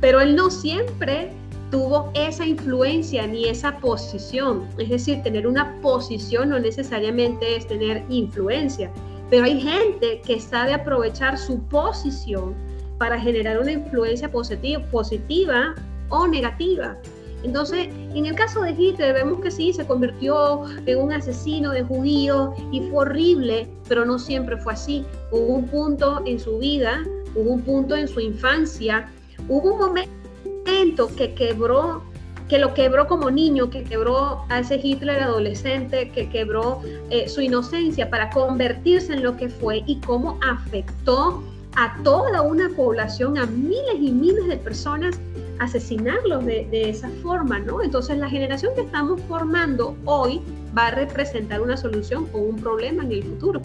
pero 0.00 0.20
él 0.20 0.34
no 0.36 0.50
siempre 0.50 1.30
tuvo 1.70 2.10
esa 2.14 2.46
influencia 2.46 3.26
ni 3.26 3.46
esa 3.46 3.76
posición. 3.78 4.66
Es 4.78 4.88
decir, 4.88 5.22
tener 5.22 5.46
una 5.46 5.80
posición 5.80 6.50
no 6.50 6.58
necesariamente 6.58 7.56
es 7.56 7.66
tener 7.66 8.04
influencia, 8.08 8.90
pero 9.30 9.44
hay 9.44 9.60
gente 9.60 10.20
que 10.26 10.40
sabe 10.40 10.74
aprovechar 10.74 11.38
su 11.38 11.60
posición 11.64 12.54
para 12.98 13.18
generar 13.18 13.58
una 13.60 13.72
influencia 13.72 14.30
positiva, 14.30 14.82
positiva 14.90 15.74
o 16.08 16.26
negativa. 16.26 16.96
Entonces, 17.42 17.88
en 18.14 18.26
el 18.26 18.34
caso 18.34 18.62
de 18.62 18.72
Hitler 18.72 19.14
vemos 19.14 19.40
que 19.40 19.50
sí, 19.50 19.72
se 19.72 19.86
convirtió 19.86 20.64
en 20.86 20.98
un 20.98 21.12
asesino 21.12 21.70
de 21.70 21.82
judíos 21.82 22.50
y 22.70 22.80
fue 22.88 23.00
horrible, 23.00 23.68
pero 23.88 24.04
no 24.04 24.18
siempre 24.18 24.56
fue 24.58 24.74
así. 24.74 25.04
Hubo 25.30 25.54
un 25.54 25.66
punto 25.66 26.22
en 26.26 26.38
su 26.38 26.58
vida, 26.58 27.02
hubo 27.34 27.52
un 27.52 27.62
punto 27.62 27.96
en 27.96 28.08
su 28.08 28.20
infancia, 28.20 29.08
hubo 29.48 29.72
un 29.72 29.78
momento 29.78 31.14
que 31.16 31.34
quebró 31.34 32.02
que 32.48 32.58
lo 32.58 32.74
quebró 32.74 33.06
como 33.06 33.30
niño, 33.30 33.70
que 33.70 33.84
quebró 33.84 34.44
a 34.48 34.58
ese 34.58 34.80
Hitler 34.82 35.22
adolescente, 35.22 36.10
que 36.10 36.28
quebró 36.28 36.80
eh, 37.08 37.28
su 37.28 37.40
inocencia 37.40 38.10
para 38.10 38.28
convertirse 38.30 39.12
en 39.12 39.22
lo 39.22 39.36
que 39.36 39.48
fue 39.48 39.84
y 39.86 40.00
cómo 40.00 40.36
afectó 40.42 41.44
a 41.76 41.96
toda 42.02 42.42
una 42.42 42.68
población, 42.70 43.38
a 43.38 43.46
miles 43.46 43.94
y 44.00 44.10
miles 44.10 44.48
de 44.48 44.56
personas 44.56 45.20
asesinarlos 45.60 46.44
de, 46.46 46.88
esa 46.88 47.08
forma, 47.22 47.58
¿no? 47.60 47.82
Entonces 47.82 48.18
la 48.18 48.28
generación 48.28 48.74
que 48.74 48.80
estamos 48.80 49.20
formando 49.22 49.94
hoy 50.06 50.40
va 50.76 50.86
a 50.86 50.90
representar 50.92 51.60
una 51.60 51.76
solución 51.76 52.26
o 52.32 52.38
un 52.38 52.56
problema 52.56 53.04
en 53.04 53.12
el 53.12 53.22
futuro. 53.22 53.60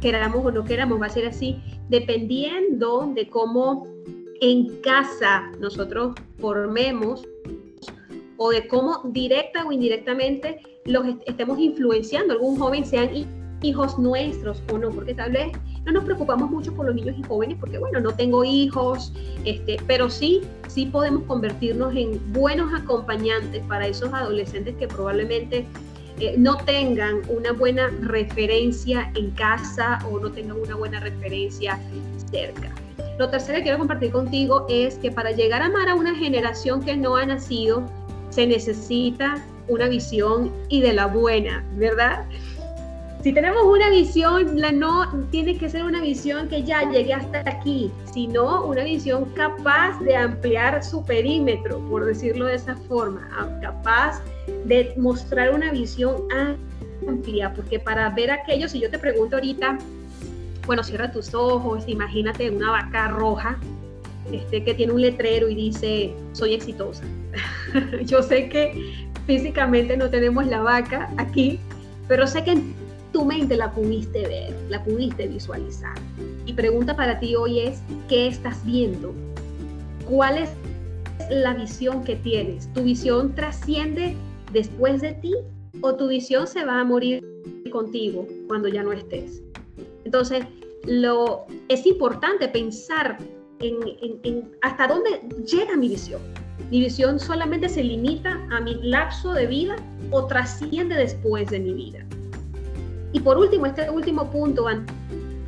Queramos 0.00 0.44
o 0.44 0.50
no 0.52 0.64
queramos, 0.64 1.00
va 1.00 1.06
a 1.06 1.10
ser 1.10 1.26
así, 1.26 1.60
dependiendo 1.88 3.12
de 3.14 3.28
cómo 3.28 3.86
en 4.40 4.80
casa 4.80 5.50
nosotros 5.58 6.14
formemos 6.38 7.26
o 8.36 8.50
de 8.50 8.68
cómo 8.68 9.02
directa 9.06 9.64
o 9.66 9.72
indirectamente 9.72 10.60
los 10.84 11.04
estemos 11.26 11.58
influenciando. 11.58 12.34
Algún 12.34 12.56
joven 12.56 12.84
sean 12.84 13.10
hijos 13.64 13.98
nuestros 13.98 14.62
o 14.72 14.78
no, 14.78 14.90
porque 14.90 15.14
tal 15.14 15.32
vez 15.32 15.52
no 15.84 15.92
nos 15.92 16.04
preocupamos 16.04 16.50
mucho 16.50 16.72
por 16.74 16.86
los 16.86 16.94
niños 16.94 17.16
y 17.18 17.22
jóvenes, 17.22 17.56
porque 17.58 17.78
bueno, 17.78 18.00
no 18.00 18.12
tengo 18.12 18.44
hijos, 18.44 19.12
este, 19.44 19.76
pero 19.86 20.10
sí, 20.10 20.42
sí 20.68 20.86
podemos 20.86 21.24
convertirnos 21.24 21.94
en 21.96 22.20
buenos 22.32 22.72
acompañantes 22.74 23.64
para 23.66 23.86
esos 23.86 24.12
adolescentes 24.12 24.76
que 24.76 24.88
probablemente 24.88 25.66
eh, 26.20 26.34
no 26.38 26.56
tengan 26.58 27.22
una 27.28 27.52
buena 27.52 27.88
referencia 28.02 29.10
en 29.14 29.30
casa 29.32 29.98
o 30.10 30.20
no 30.20 30.30
tengan 30.30 30.58
una 30.60 30.76
buena 30.76 31.00
referencia 31.00 31.78
cerca. 32.30 32.72
Lo 33.18 33.28
tercero 33.30 33.58
que 33.58 33.64
quiero 33.64 33.78
compartir 33.78 34.10
contigo 34.10 34.66
es 34.68 34.96
que 34.96 35.10
para 35.10 35.32
llegar 35.32 35.62
a 35.62 35.66
amar 35.66 35.88
a 35.88 35.94
una 35.94 36.14
generación 36.14 36.82
que 36.82 36.96
no 36.96 37.16
ha 37.16 37.26
nacido, 37.26 37.82
se 38.30 38.46
necesita 38.46 39.44
una 39.68 39.88
visión 39.88 40.52
y 40.68 40.80
de 40.80 40.92
la 40.92 41.06
buena, 41.06 41.64
¿verdad? 41.76 42.24
Si 43.24 43.32
tenemos 43.32 43.64
una 43.64 43.88
visión, 43.88 44.60
la 44.60 44.70
no 44.70 45.10
tiene 45.30 45.56
que 45.56 45.70
ser 45.70 45.82
una 45.82 46.02
visión 46.02 46.46
que 46.46 46.62
ya 46.62 46.82
llegue 46.90 47.14
hasta 47.14 47.38
aquí, 47.46 47.90
sino 48.12 48.66
una 48.66 48.84
visión 48.84 49.24
capaz 49.32 49.98
de 50.00 50.14
ampliar 50.14 50.84
su 50.84 51.02
perímetro, 51.06 51.78
por 51.88 52.04
decirlo 52.04 52.44
de 52.44 52.56
esa 52.56 52.76
forma, 52.76 53.26
capaz 53.62 54.20
de 54.66 54.92
mostrar 54.98 55.54
una 55.54 55.72
visión 55.72 56.16
amplia, 57.08 57.54
porque 57.54 57.78
para 57.78 58.10
ver 58.10 58.30
aquello, 58.30 58.68
si 58.68 58.78
yo 58.78 58.90
te 58.90 58.98
pregunto 58.98 59.36
ahorita, 59.36 59.78
bueno, 60.66 60.84
cierra 60.84 61.10
tus 61.10 61.32
ojos, 61.32 61.84
imagínate 61.86 62.50
una 62.50 62.72
vaca 62.72 63.08
roja 63.08 63.56
este, 64.32 64.62
que 64.64 64.74
tiene 64.74 64.92
un 64.92 65.00
letrero 65.00 65.48
y 65.48 65.54
dice, 65.54 66.12
soy 66.32 66.52
exitosa. 66.52 67.04
yo 68.04 68.22
sé 68.22 68.50
que 68.50 69.08
físicamente 69.26 69.96
no 69.96 70.10
tenemos 70.10 70.46
la 70.46 70.60
vaca 70.60 71.08
aquí, 71.16 71.58
pero 72.06 72.26
sé 72.26 72.44
que 72.44 72.83
tu 73.14 73.24
mente 73.24 73.56
la 73.56 73.70
pudiste 73.70 74.26
ver, 74.26 74.52
la 74.68 74.82
pudiste 74.82 75.28
visualizar. 75.28 75.94
Y 76.46 76.52
pregunta 76.52 76.96
para 76.96 77.20
ti 77.20 77.36
hoy 77.36 77.60
es, 77.60 77.80
¿qué 78.08 78.26
estás 78.26 78.66
viendo? 78.66 79.14
¿Cuál 80.10 80.38
es 80.38 80.50
la 81.30 81.54
visión 81.54 82.02
que 82.02 82.16
tienes? 82.16 82.70
¿Tu 82.74 82.82
visión 82.82 83.32
trasciende 83.36 84.16
después 84.52 85.00
de 85.00 85.12
ti 85.12 85.32
o 85.80 85.94
tu 85.94 86.08
visión 86.08 86.48
se 86.48 86.64
va 86.64 86.80
a 86.80 86.84
morir 86.84 87.24
contigo 87.70 88.26
cuando 88.48 88.66
ya 88.66 88.82
no 88.82 88.92
estés? 88.92 89.44
Entonces, 90.04 90.44
lo, 90.84 91.46
es 91.68 91.86
importante 91.86 92.48
pensar 92.48 93.16
en, 93.60 93.76
en 94.24 94.50
hasta 94.62 94.88
dónde 94.88 95.20
llega 95.46 95.76
mi 95.76 95.88
visión. 95.88 96.20
¿Mi 96.68 96.80
visión 96.80 97.20
solamente 97.20 97.68
se 97.68 97.84
limita 97.84 98.44
a 98.50 98.60
mi 98.60 98.74
lapso 98.82 99.32
de 99.32 99.46
vida 99.46 99.76
o 100.10 100.26
trasciende 100.26 100.96
después 100.96 101.48
de 101.50 101.60
mi 101.60 101.74
vida? 101.74 102.03
Y 103.14 103.20
por 103.20 103.38
último, 103.38 103.64
este 103.64 103.88
último 103.88 104.28
punto, 104.28 104.66
antes 104.66 104.92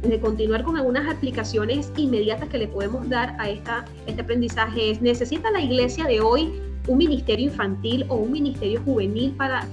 de 0.03 0.21
continuar 0.21 0.63
con 0.63 0.77
algunas 0.77 1.13
aplicaciones 1.13 1.93
inmediatas 1.97 2.49
que 2.49 2.59
le 2.59 2.69
podemos 2.69 3.09
dar 3.09 3.37
a 3.41 3.51
esta, 3.51 3.85
este 4.07 4.23
aprendizaje, 4.23 4.93
es, 4.93 5.03
¿necesita 5.03 5.51
la 5.51 5.61
iglesia 5.61 6.05
de 6.05 6.21
hoy 6.21 6.53
un 6.87 6.97
ministerio 6.97 7.47
infantil 7.47 8.07
o 8.09 8.15
un 8.15 8.31
ministerio 8.31 8.81
juvenil 8.85 9.33
para 9.33 9.67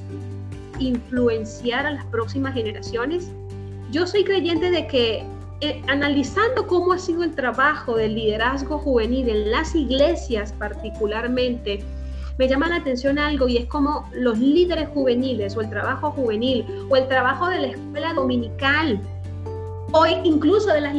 influenciar 0.79 1.85
a 1.85 1.91
las 1.91 2.05
próximas 2.05 2.55
generaciones? 2.55 3.29
Yo 3.91 4.07
soy 4.07 4.23
creyente 4.23 4.71
de 4.71 4.87
que 4.87 5.23
eh, 5.61 5.83
analizando 5.87 6.65
cómo 6.65 6.93
ha 6.93 6.97
sido 6.97 7.23
el 7.23 7.35
trabajo 7.35 7.95
del 7.95 8.15
liderazgo 8.15 8.79
juvenil 8.79 9.29
en 9.29 9.51
las 9.51 9.75
iglesias 9.75 10.51
particularmente, 10.53 11.83
me 12.37 12.47
llama 12.47 12.67
la 12.69 12.77
atención 12.77 13.19
algo 13.19 13.47
y 13.47 13.57
es 13.57 13.65
como 13.67 14.09
los 14.13 14.39
líderes 14.39 14.89
juveniles 14.89 15.55
o 15.55 15.61
el 15.61 15.69
trabajo 15.69 16.11
juvenil 16.11 16.65
o 16.89 16.95
el 16.95 17.07
trabajo 17.07 17.47
de 17.47 17.59
la 17.59 17.67
escuela 17.67 18.13
dominical 18.13 18.99
o 19.91 20.05
incluso 20.07 20.73
de 20.73 20.81
las 20.81 20.95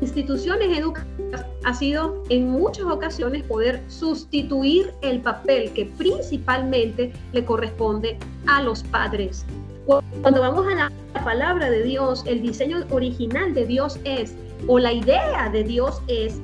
instituciones 0.00 0.76
educativas 0.76 1.46
ha 1.64 1.74
sido 1.74 2.22
en 2.28 2.50
muchas 2.50 2.86
ocasiones 2.86 3.44
poder 3.44 3.80
sustituir 3.88 4.92
el 5.02 5.20
papel 5.20 5.72
que 5.72 5.86
principalmente 5.86 7.12
le 7.32 7.44
corresponde 7.44 8.18
a 8.46 8.62
los 8.62 8.82
padres. 8.82 9.46
Cuando 9.86 10.40
vamos 10.40 10.66
a 10.66 10.74
la 10.74 10.92
palabra 11.24 11.70
de 11.70 11.82
Dios, 11.84 12.24
el 12.26 12.42
diseño 12.42 12.84
original 12.90 13.54
de 13.54 13.66
Dios 13.66 13.98
es, 14.04 14.34
o 14.66 14.78
la 14.78 14.92
idea 14.92 15.48
de 15.50 15.62
Dios 15.62 16.02
es, 16.08 16.40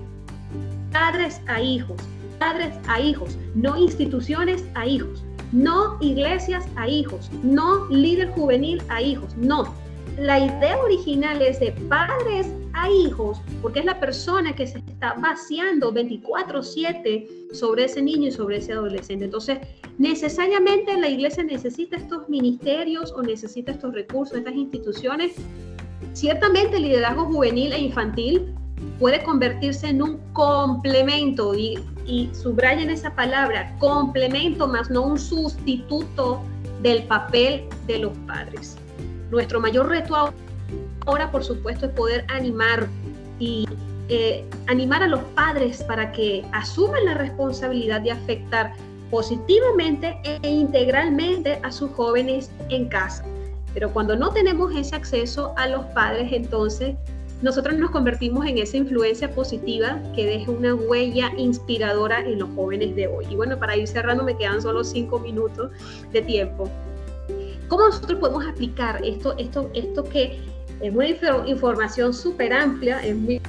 padres 0.93 1.41
a 1.47 1.61
hijos, 1.61 1.97
padres 2.39 2.75
a 2.89 3.01
hijos, 3.01 3.37
no 3.55 3.77
instituciones 3.77 4.65
a 4.75 4.87
hijos, 4.87 5.25
no 5.53 5.97
iglesias 6.01 6.67
a 6.77 6.89
hijos, 6.89 7.31
no 7.43 7.87
líder 7.89 8.31
juvenil 8.33 8.83
a 8.89 9.03
hijos, 9.03 9.37
no. 9.37 9.75
La 10.19 10.39
idea 10.39 10.77
original 10.79 11.41
es 11.41 11.61
de 11.61 11.73
padres 11.89 12.49
a 12.73 12.91
hijos, 12.91 13.41
porque 13.63 13.81
es 13.81 13.85
la 13.85 14.01
persona 14.01 14.55
que 14.55 14.67
se 14.67 14.79
está 14.79 15.15
vaciando 15.15 15.93
24/7 15.93 17.29
sobre 17.53 17.85
ese 17.85 18.03
niño 18.03 18.29
y 18.29 18.33
sobre 18.33 18.57
ese 18.57 18.73
adolescente. 18.73 19.27
Entonces, 19.27 19.59
necesariamente 19.99 20.97
la 20.99 21.09
iglesia 21.09 21.45
necesita 21.45 21.97
estos 21.97 22.29
ministerios 22.29 23.13
o 23.13 23.23
necesita 23.23 23.73
estos 23.73 23.95
recursos, 23.95 24.39
estas 24.39 24.55
instituciones. 24.55 25.33
Ciertamente 26.15 26.77
el 26.77 26.83
liderazgo 26.83 27.25
juvenil 27.27 27.73
e 27.73 27.81
infantil 27.81 28.55
puede 28.99 29.23
convertirse 29.23 29.89
en 29.89 30.03
un 30.03 30.19
complemento 30.33 31.55
y, 31.55 31.79
y 32.09 32.31
subrayen 32.35 32.91
esa 32.91 33.15
palabra, 33.15 33.77
complemento 33.79 34.67
más 34.67 34.91
no 34.91 35.03
un 35.03 35.19
sustituto 35.19 36.43
del 36.83 37.05
papel 37.05 37.69
de 37.87 37.99
los 37.99 38.17
padres. 38.27 38.77
Nuestro 39.31 39.61
mayor 39.61 39.89
reto 39.89 40.33
ahora, 41.07 41.31
por 41.31 41.45
supuesto, 41.45 41.87
es 41.87 41.93
poder 41.93 42.25
animar 42.29 42.89
y 43.39 43.67
eh, 44.09 44.45
animar 44.69 45.03
a 45.03 45.07
los 45.07 45.21
padres 45.35 45.83
para 45.83 46.11
que 46.11 46.45
asuman 46.53 47.05
la 47.05 47.15
responsabilidad 47.15 48.01
de 48.01 48.13
afectar 48.13 48.73
positivamente 49.11 50.19
e 50.43 50.49
integralmente 50.49 51.61
a 51.63 51.71
sus 51.71 51.91
jóvenes 51.93 52.51
en 52.71 52.89
casa. 52.89 53.23
Pero 53.75 53.93
cuando 53.93 54.17
no 54.17 54.31
tenemos 54.31 54.75
ese 54.75 54.97
acceso 54.97 55.53
a 55.59 55.69
los 55.69 55.85
padres, 55.87 56.33
entonces 56.33 56.97
nosotros 57.43 57.79
nos 57.79 57.91
convertimos 57.91 58.47
en 58.47 58.59
esa 58.59 58.77
influencia 58.77 59.33
positiva 59.33 60.01
que 60.15 60.27
deja 60.27 60.51
una 60.51 60.75
huella 60.75 61.33
inspiradora 61.37 62.21
en 62.21 62.39
los 62.39 62.49
jóvenes 62.57 62.97
de 62.97 63.07
hoy. 63.07 63.27
Y 63.31 63.37
bueno, 63.37 63.59
para 63.59 63.77
ir 63.77 63.87
cerrando 63.87 64.25
me 64.25 64.37
quedan 64.37 64.61
solo 64.61 64.83
cinco 64.83 65.21
minutos 65.21 65.71
de 66.13 66.23
tiempo. 66.23 66.69
¿Cómo 67.69 67.87
nosotros 67.87 68.19
podemos 68.19 68.47
aplicar 68.47 69.05
esto, 69.05 69.37
esto, 69.39 69.71
esto 69.75 70.05
que 70.05 70.41
es 70.81 70.95
una 70.95 71.09
información 71.47 72.15
súper 72.15 72.53
amplia, 72.53 73.01
es 73.01 73.17
muy 73.17 73.41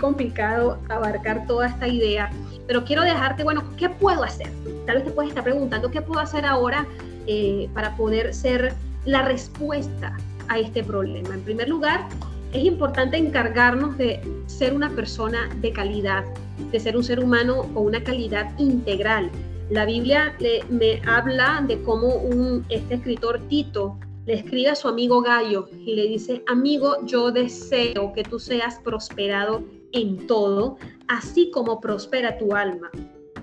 complicado 0.00 0.78
abarcar 0.88 1.46
toda 1.46 1.68
esta 1.68 1.88
idea, 1.88 2.30
pero 2.66 2.84
quiero 2.84 3.02
dejarte, 3.02 3.44
bueno, 3.44 3.64
¿qué 3.76 3.88
puedo 3.88 4.22
hacer? 4.22 4.48
Tal 4.84 4.96
vez 4.96 5.04
te 5.04 5.10
puedes 5.10 5.30
estar 5.30 5.44
preguntando, 5.44 5.90
¿qué 5.90 6.02
puedo 6.02 6.20
hacer 6.20 6.44
ahora 6.44 6.86
eh, 7.26 7.68
para 7.72 7.96
poder 7.96 8.34
ser 8.34 8.74
la 9.04 9.22
respuesta 9.22 10.16
a 10.48 10.58
este 10.58 10.82
problema? 10.82 11.34
En 11.34 11.42
primer 11.42 11.68
lugar, 11.68 12.06
es 12.52 12.64
importante 12.64 13.16
encargarnos 13.16 13.98
de 13.98 14.20
ser 14.46 14.74
una 14.74 14.90
persona 14.90 15.48
de 15.60 15.72
calidad, 15.72 16.24
de 16.70 16.80
ser 16.80 16.96
un 16.96 17.04
ser 17.04 17.20
humano 17.20 17.62
con 17.74 17.86
una 17.86 18.02
calidad 18.02 18.58
integral. 18.58 19.30
La 19.70 19.84
Biblia 19.84 20.36
me 20.68 21.02
habla 21.06 21.64
de 21.66 21.82
cómo 21.82 22.14
un, 22.14 22.64
este 22.68 22.94
escritor 22.94 23.40
Tito 23.48 23.98
le 24.26 24.34
escribe 24.34 24.70
a 24.70 24.74
su 24.74 24.88
amigo 24.88 25.22
Gallo 25.22 25.68
y 25.72 25.94
le 25.94 26.08
dice, 26.08 26.42
amigo, 26.46 26.96
yo 27.04 27.30
deseo 27.30 28.12
que 28.12 28.22
tú 28.24 28.38
seas 28.38 28.80
prosperado 28.80 29.62
en 29.92 30.26
todo, 30.26 30.76
así 31.08 31.50
como 31.52 31.80
prospera 31.80 32.36
tu 32.38 32.54
alma. 32.54 32.90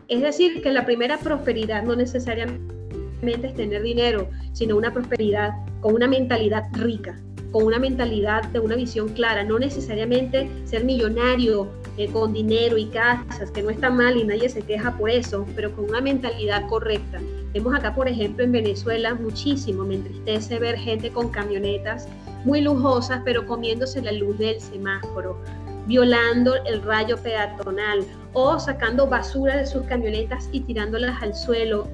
Es 0.10 0.22
decir, 0.22 0.62
que 0.62 0.72
la 0.72 0.86
primera 0.86 1.17
prosperidad 1.17 1.83
no 1.83 1.95
necesariamente 1.95 3.48
es 3.48 3.53
tener 3.53 3.81
dinero, 3.81 4.29
sino 4.51 4.75
una 4.75 4.93
prosperidad 4.93 5.51
con 5.79 5.95
una 5.95 6.07
mentalidad 6.07 6.65
rica, 6.74 7.17
con 7.53 7.65
una 7.65 7.77
mentalidad 7.77 8.43
de 8.45 8.60
una 8.60 8.75
visión 8.75 9.10
clara, 9.10 9.43
no 9.43 9.60
necesariamente 9.60 10.50
ser 10.65 10.83
millonario 10.83 11.69
eh, 11.98 12.07
con 12.07 12.33
dinero 12.33 12.79
y 12.79 12.88
casas, 12.88 13.51
que 13.51 13.62
no 13.62 13.69
está 13.69 13.91
mal 13.91 14.17
y 14.17 14.24
nadie 14.24 14.50
se 14.50 14.63
queja 14.63 14.98
por 14.98 15.12
eso, 15.12 15.45
pero 15.55 15.72
con 15.75 15.86
una 15.86 16.01
mentalidad 16.01 16.67
correcta. 16.67 17.22
Vemos 17.53 17.75
acá, 17.75 17.93
por 17.93 18.07
ejemplo, 18.07 18.43
en 18.43 18.51
Venezuela 18.51 19.13
muchísimo, 19.13 19.83
me 19.83 19.95
entristece 19.95 20.57
ver 20.57 20.77
gente 20.77 21.12
con 21.12 21.29
camionetas 21.29 22.07
muy 22.43 22.62
lujosas, 22.62 23.22
pero 23.24 23.45
comiéndose 23.45 24.01
la 24.01 24.13
luz 24.13 24.36
del 24.39 24.60
semáforo, 24.60 25.38
violando 25.86 26.55
el 26.65 26.81
rayo 26.81 27.17
peatonal 27.17 28.03
o 28.33 28.57
sacando 28.60 29.05
basura 29.05 29.57
de 29.57 29.67
sus 29.67 29.83
camionetas 29.83 30.50
y 30.51 30.62
tirándolas 30.62 31.22
al 31.22 31.36
suelo 31.36 31.88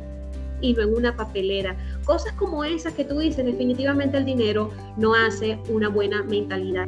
y 0.62 0.80
en 0.80 0.94
una 0.94 1.16
papelera. 1.16 1.76
Cosas 2.06 2.34
como 2.34 2.64
esas 2.64 2.94
que 2.94 3.06
tú 3.06 3.20
dices, 3.20 3.46
definitivamente 3.46 4.18
el 4.18 4.26
dinero 4.26 4.72
no 4.98 5.14
hace 5.14 5.58
una 5.70 5.90
buena 5.90 6.24
mentalidad. 6.24 6.88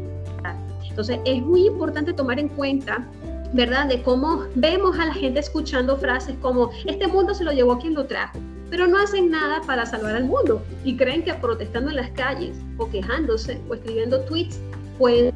Entonces 0.90 1.20
es 1.26 1.42
muy 1.42 1.68
importante 1.68 2.14
tomar 2.14 2.40
en 2.40 2.50
cuenta 2.50 3.08
¿verdad? 3.54 3.88
De 3.88 4.02
cómo 4.02 4.46
vemos 4.56 4.98
a 4.98 5.06
la 5.06 5.14
gente 5.14 5.40
escuchando 5.40 5.98
frases 5.98 6.36
como, 6.42 6.72
este 6.86 7.08
mundo 7.08 7.34
se 7.34 7.44
lo 7.44 7.52
llevó 7.52 7.78
quien 7.80 7.94
lo 7.94 8.06
trajo, 8.06 8.40
pero 8.70 8.88
no 8.88 8.98
hacen 8.98 9.30
nada 9.30 9.62
para 9.68 9.86
salvar 9.86 10.16
al 10.16 10.26
mundo 10.26 10.64
y 10.86 10.96
creen 10.96 11.24
que 11.24 11.34
protestando 11.34 11.90
en 11.90 11.98
las 11.98 12.12
calles 12.12 12.58
o 12.78 12.90
quejándose 12.90 13.60
o 13.70 13.74
escribiendo 13.74 14.22
tweets 14.22 14.60
pueden 14.98 15.34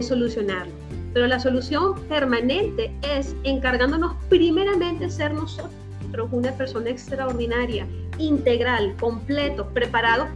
solucionarlo. 0.00 0.72
Pero 1.14 1.26
la 1.26 1.40
solución 1.40 1.94
permanente 2.08 2.94
es 3.02 3.34
encargándonos 3.44 4.14
primeramente 4.28 5.08
ser 5.08 5.32
nosotros 5.32 5.85
una 6.30 6.52
persona 6.52 6.90
extraordinaria, 6.90 7.86
integral, 8.18 8.94
completo, 8.98 9.68
preparado 9.68 10.26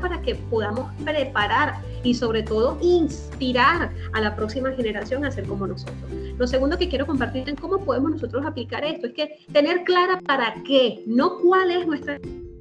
para 0.00 0.20
que 0.22 0.34
podamos 0.34 0.90
preparar 1.04 1.74
y 2.04 2.14
sobre 2.14 2.42
todo 2.42 2.78
inspirar 2.80 3.92
a 4.12 4.20
la 4.20 4.36
próxima 4.36 4.70
generación 4.72 5.24
a 5.24 5.30
ser 5.30 5.46
como 5.46 5.66
nosotros. 5.66 5.96
Lo 6.36 6.46
segundo 6.46 6.78
que 6.78 6.88
quiero 6.88 7.06
compartir 7.06 7.48
en 7.48 7.56
cómo 7.56 7.84
podemos 7.84 8.12
nosotros 8.12 8.44
aplicar 8.46 8.84
esto 8.84 9.08
es 9.08 9.14
que 9.14 9.38
tener 9.52 9.84
clara 9.84 10.20
para 10.20 10.54
qué, 10.64 11.02
no 11.06 11.38
cuál 11.38 11.70
es 11.70 11.86
nuestra 11.86 12.18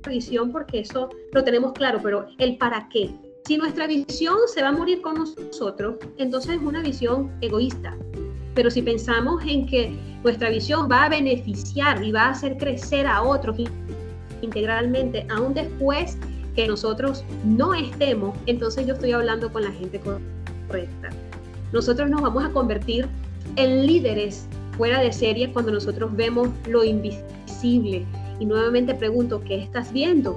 visión, 0.07 0.51
porque 0.51 0.79
eso 0.79 1.09
lo 1.31 1.43
tenemos 1.43 1.73
claro, 1.73 1.99
pero 2.01 2.25
el 2.39 2.57
para 2.57 2.89
qué. 2.89 3.11
Si 3.45 3.57
nuestra 3.57 3.87
visión 3.87 4.37
se 4.53 4.61
va 4.61 4.69
a 4.69 4.71
morir 4.71 5.01
con 5.01 5.15
nosotros, 5.15 5.95
entonces 6.17 6.55
es 6.55 6.61
una 6.61 6.81
visión 6.81 7.31
egoísta, 7.41 7.95
pero 8.57 8.71
si 8.71 8.81
pensamos 8.81 9.43
en 9.45 9.67
que 9.67 9.95
nuestra 10.23 10.49
visión 10.49 10.89
va 10.91 11.03
a 11.03 11.09
beneficiar 11.09 12.03
y 12.03 12.11
va 12.11 12.23
a 12.23 12.29
hacer 12.31 12.57
crecer 12.57 13.05
a 13.05 13.21
otros 13.21 13.55
integralmente, 14.41 15.27
aún 15.29 15.53
después 15.53 16.17
que 16.55 16.67
nosotros 16.67 17.23
no 17.45 17.75
estemos, 17.75 18.35
entonces 18.47 18.87
yo 18.87 18.95
estoy 18.95 19.11
hablando 19.11 19.53
con 19.53 19.63
la 19.63 19.71
gente 19.71 19.99
correcta. 19.99 21.09
Nosotros 21.71 22.09
nos 22.09 22.23
vamos 22.23 22.45
a 22.45 22.49
convertir 22.49 23.07
en 23.57 23.85
líderes 23.85 24.47
fuera 24.75 25.01
de 25.01 25.13
serie 25.13 25.53
cuando 25.53 25.71
nosotros 25.71 26.15
vemos 26.15 26.49
lo 26.67 26.83
invisible. 26.83 28.07
Y 28.39 28.45
nuevamente 28.45 28.95
pregunto, 28.95 29.39
¿qué 29.41 29.61
estás 29.61 29.93
viendo? 29.93 30.35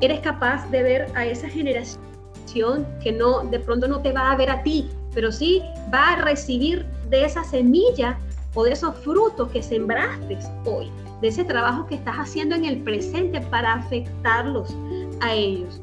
¿Eres 0.00 0.20
capaz 0.20 0.66
de 0.70 0.82
ver 0.82 1.12
a 1.14 1.26
esa 1.26 1.50
generación 1.50 2.86
que 3.02 3.12
no 3.12 3.44
de 3.44 3.58
pronto 3.58 3.86
no 3.88 4.00
te 4.00 4.12
va 4.12 4.32
a 4.32 4.36
ver 4.36 4.48
a 4.48 4.62
ti, 4.62 4.88
pero 5.18 5.32
sí 5.32 5.60
va 5.92 6.10
a 6.10 6.22
recibir 6.22 6.86
de 7.10 7.24
esa 7.24 7.42
semilla 7.42 8.16
o 8.54 8.62
de 8.62 8.70
esos 8.70 8.94
frutos 8.98 9.50
que 9.50 9.64
sembraste 9.64 10.38
hoy, 10.64 10.92
de 11.20 11.26
ese 11.26 11.42
trabajo 11.42 11.88
que 11.88 11.96
estás 11.96 12.14
haciendo 12.18 12.54
en 12.54 12.64
el 12.64 12.78
presente 12.84 13.40
para 13.40 13.72
afectarlos 13.72 14.76
a 15.18 15.34
ellos. 15.34 15.80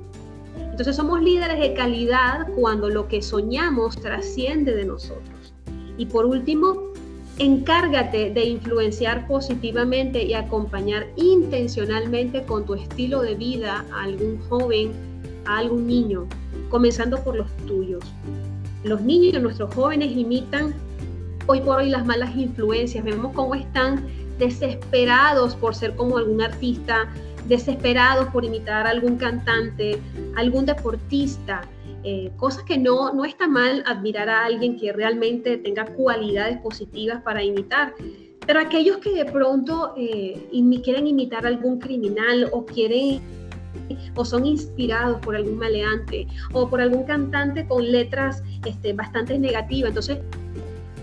Entonces 0.58 0.96
somos 0.96 1.22
líderes 1.22 1.60
de 1.60 1.74
calidad 1.74 2.48
cuando 2.56 2.90
lo 2.90 3.10
que 3.10 3.22
soñamos 3.22 4.00
trasciende 4.00 4.74
de 4.74 4.86
nosotros. 4.86 5.54
Y 5.98 6.06
por 6.06 6.26
último, 6.26 6.94
encárgate 7.38 8.30
de 8.30 8.46
influenciar 8.46 9.28
positivamente 9.28 10.24
y 10.24 10.34
acompañar 10.34 11.08
intencionalmente 11.18 12.46
con 12.46 12.66
tu 12.66 12.76
estilo 12.76 13.22
de 13.22 13.36
vida 13.36 13.84
a 13.92 14.04
algún 14.04 14.40
joven, 14.48 14.94
a 15.44 15.58
algún 15.58 15.88
niño, 15.88 16.26
comenzando 16.70 17.22
por 17.22 17.36
los 17.36 17.52
tuyos. 17.68 18.02
Los 18.86 19.02
niños, 19.02 19.42
nuestros 19.42 19.74
jóvenes 19.74 20.16
imitan 20.16 20.72
hoy 21.48 21.60
por 21.62 21.78
hoy 21.78 21.90
las 21.90 22.06
malas 22.06 22.36
influencias. 22.36 23.04
Vemos 23.04 23.34
cómo 23.34 23.56
están 23.56 24.06
desesperados 24.38 25.56
por 25.56 25.74
ser 25.74 25.96
como 25.96 26.20
algún 26.20 26.40
artista, 26.40 27.12
desesperados 27.48 28.28
por 28.28 28.46
imitar 28.46 28.86
a 28.86 28.92
algún 28.92 29.18
cantante, 29.18 30.00
algún 30.36 30.68
deportista. 30.68 31.62
Eh, 32.04 32.32
cosas 32.38 32.62
que 32.62 32.78
no, 32.78 33.12
no 33.12 33.26
está 33.26 33.48
mal 33.48 33.82
admirar 33.88 34.30
a 34.30 34.46
alguien 34.46 34.78
que 34.78 34.94
realmente 34.94 35.58
tenga 35.58 35.86
cualidades 35.86 36.60
positivas 36.60 37.24
para 37.24 37.44
imitar. 37.44 37.96
Pero 38.46 38.60
aquellos 38.60 38.98
que 38.98 39.10
de 39.14 39.26
pronto 39.26 39.96
eh, 39.98 40.48
quieren 40.84 41.08
imitar 41.08 41.48
a 41.48 41.50
algún 41.50 41.80
criminal 41.80 42.50
o 42.52 42.64
quieren 42.68 43.20
o 44.16 44.26
son 44.26 44.46
inspirados 44.46 45.20
por 45.22 45.36
algún 45.36 45.58
maleante 45.58 46.28
o 46.54 46.70
por 46.70 46.82
algún 46.82 47.04
cantante 47.04 47.66
con 47.68 47.92
letras 47.92 48.44
este, 48.66 48.94
bastante 48.94 49.38
negativas. 49.38 49.90
Entonces, 49.90 50.20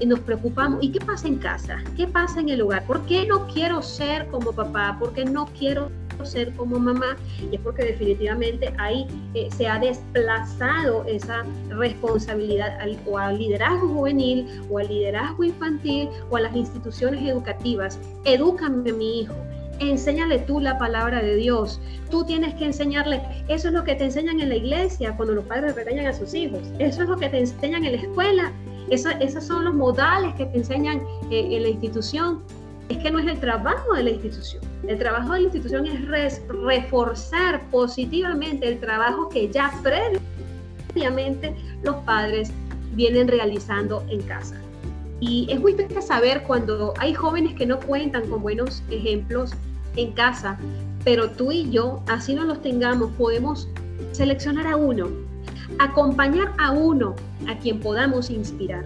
nos 0.07 0.21
preocupamos. 0.21 0.83
¿Y 0.83 0.91
qué 0.91 1.01
pasa 1.01 1.29
en 1.29 1.37
casa? 1.37 1.83
¿Qué 1.97 2.07
pasa 2.07 2.41
en 2.41 2.49
el 2.49 2.61
hogar? 2.63 2.85
¿Por 2.87 3.05
qué 3.07 3.27
no 3.27 3.47
quiero 3.47 3.83
ser 3.83 4.27
como 4.29 4.53
papá? 4.53 4.97
¿Por 4.99 5.13
qué 5.13 5.25
no 5.25 5.47
quiero 5.59 5.91
ser 6.25 6.53
como 6.55 6.79
mamá? 6.79 7.17
Y 7.51 7.57
es 7.57 7.61
porque 7.61 7.85
definitivamente 7.85 8.73
ahí 8.79 9.07
eh, 9.35 9.49
se 9.57 9.67
ha 9.67 9.79
desplazado 9.79 11.05
esa 11.07 11.45
responsabilidad 11.69 12.81
al, 12.81 12.99
o 13.07 13.19
al 13.19 13.39
liderazgo 13.39 13.89
juvenil 13.89 14.47
o 14.71 14.79
al 14.79 14.89
liderazgo 14.89 15.45
infantil 15.45 16.09
o 16.31 16.37
a 16.37 16.41
las 16.41 16.55
instituciones 16.55 17.23
educativas. 17.29 17.99
Edúcame 18.25 18.91
a 18.91 18.95
mi 18.95 19.21
hijo 19.21 19.35
enséñale 19.91 20.39
tú 20.41 20.61
la 20.61 20.79
palabra 20.79 21.23
de 21.23 21.37
Dios. 21.37 21.81
Tú 22.11 22.25
tienes 22.25 22.55
que 22.55 22.67
enseñarle. 22.67 23.21
Eso 23.49 23.69
es 23.69 23.75
lo 23.75 23.85
que 23.85 23.95
te 23.95 24.05
enseñan 24.05 24.41
en 24.41 24.49
la 24.49 24.57
iglesia 24.57 25.17
cuando 25.17 25.35
los 25.35 25.45
padres 25.45 25.75
regañan 25.75 26.07
a 26.07 26.13
sus 26.13 26.35
hijos. 26.35 26.61
Eso 26.79 27.03
es 27.03 27.09
lo 27.09 27.17
que 27.17 27.29
te 27.29 27.39
enseñan 27.39 27.85
en 27.85 27.93
la 27.93 28.03
escuela 28.03 28.53
esos 28.93 29.45
son 29.45 29.65
los 29.65 29.75
modales 29.75 30.35
que 30.35 30.47
te 30.47 30.59
enseñan 30.59 31.03
en, 31.31 31.53
en 31.53 31.63
la 31.63 31.69
institución. 31.69 32.43
Es 32.89 32.99
que 32.99 33.11
no 33.11 33.19
es 33.19 33.27
el 33.27 33.41
trabajo 33.41 33.95
de 33.95 34.03
la 34.03 34.11
institución. 34.11 34.63
El 34.87 34.99
trabajo 34.99 35.33
de 35.33 35.41
la 35.41 35.45
institución 35.45 35.87
es 35.87 36.47
reforzar 36.49 37.63
positivamente 37.71 38.69
el 38.69 38.81
trabajo 38.81 39.29
que 39.29 39.49
ya 39.49 39.73
previamente 40.93 41.55
los 41.83 41.97
padres 42.05 42.51
vienen 42.93 43.29
realizando 43.29 44.05
en 44.11 44.21
casa. 44.23 44.57
Y 45.21 45.47
es 45.51 45.61
muy 45.61 45.75
triste 45.75 46.03
saber 46.03 46.43
cuando 46.43 46.93
hay 46.99 47.15
jóvenes 47.15 47.55
que 47.55 47.65
no 47.65 47.79
cuentan 47.79 48.29
con 48.29 48.43
buenos 48.43 48.83
ejemplos 48.91 49.53
en 49.97 50.13
casa, 50.13 50.59
pero 51.05 51.31
tú 51.31 51.53
y 51.53 51.71
yo, 51.71 52.03
así 52.07 52.35
no 52.35 52.45
los 52.45 52.63
tengamos, 52.63 53.11
podemos 53.13 53.69
seleccionar 54.13 54.67
a 54.67 54.77
uno, 54.77 55.09
acompañar 55.79 56.53
a 56.59 56.71
uno 56.71 57.15
a 57.49 57.59
quien 57.59 57.81
podamos 57.81 58.31
inspirar. 58.31 58.85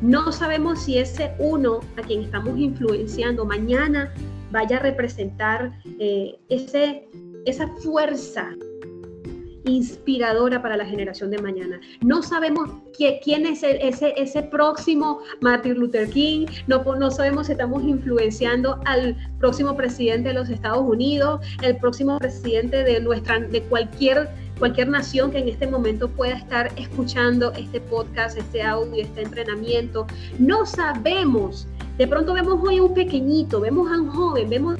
No 0.00 0.32
sabemos 0.32 0.82
si 0.82 0.98
ese 0.98 1.32
uno 1.38 1.80
a 1.96 2.02
quien 2.02 2.22
estamos 2.22 2.58
influenciando 2.58 3.44
mañana 3.44 4.12
vaya 4.50 4.78
a 4.78 4.80
representar 4.80 5.72
eh, 5.98 6.36
ese, 6.48 7.08
esa 7.46 7.68
fuerza 7.68 8.50
inspiradora 9.64 10.60
para 10.62 10.76
la 10.76 10.84
generación 10.84 11.30
de 11.30 11.38
mañana. 11.38 11.80
No 12.00 12.22
sabemos 12.22 12.70
quién 12.96 13.46
es 13.46 13.62
ese, 13.62 14.14
ese 14.16 14.42
próximo 14.42 15.20
Martin 15.40 15.74
Luther 15.74 16.08
King, 16.10 16.46
no, 16.66 16.82
no 16.96 17.10
sabemos 17.10 17.46
si 17.46 17.52
estamos 17.52 17.82
influenciando 17.84 18.80
al 18.84 19.16
próximo 19.38 19.76
presidente 19.76 20.28
de 20.30 20.34
los 20.34 20.48
Estados 20.48 20.82
Unidos, 20.82 21.40
el 21.62 21.76
próximo 21.76 22.18
presidente 22.18 22.84
de, 22.84 23.00
nuestra, 23.00 23.40
de 23.40 23.62
cualquier, 23.62 24.28
cualquier 24.58 24.88
nación 24.88 25.30
que 25.30 25.38
en 25.38 25.48
este 25.48 25.66
momento 25.66 26.08
pueda 26.08 26.36
estar 26.36 26.70
escuchando 26.76 27.52
este 27.52 27.80
podcast, 27.80 28.38
este 28.38 28.62
audio, 28.62 29.02
este 29.02 29.22
entrenamiento. 29.22 30.06
No 30.38 30.66
sabemos. 30.66 31.66
De 31.98 32.06
pronto 32.06 32.32
vemos 32.32 32.58
hoy 32.62 32.78
a 32.78 32.82
un 32.82 32.94
pequeñito, 32.94 33.60
vemos 33.60 33.90
a 33.92 34.00
un 34.00 34.08
joven, 34.08 34.48
vemos 34.48 34.78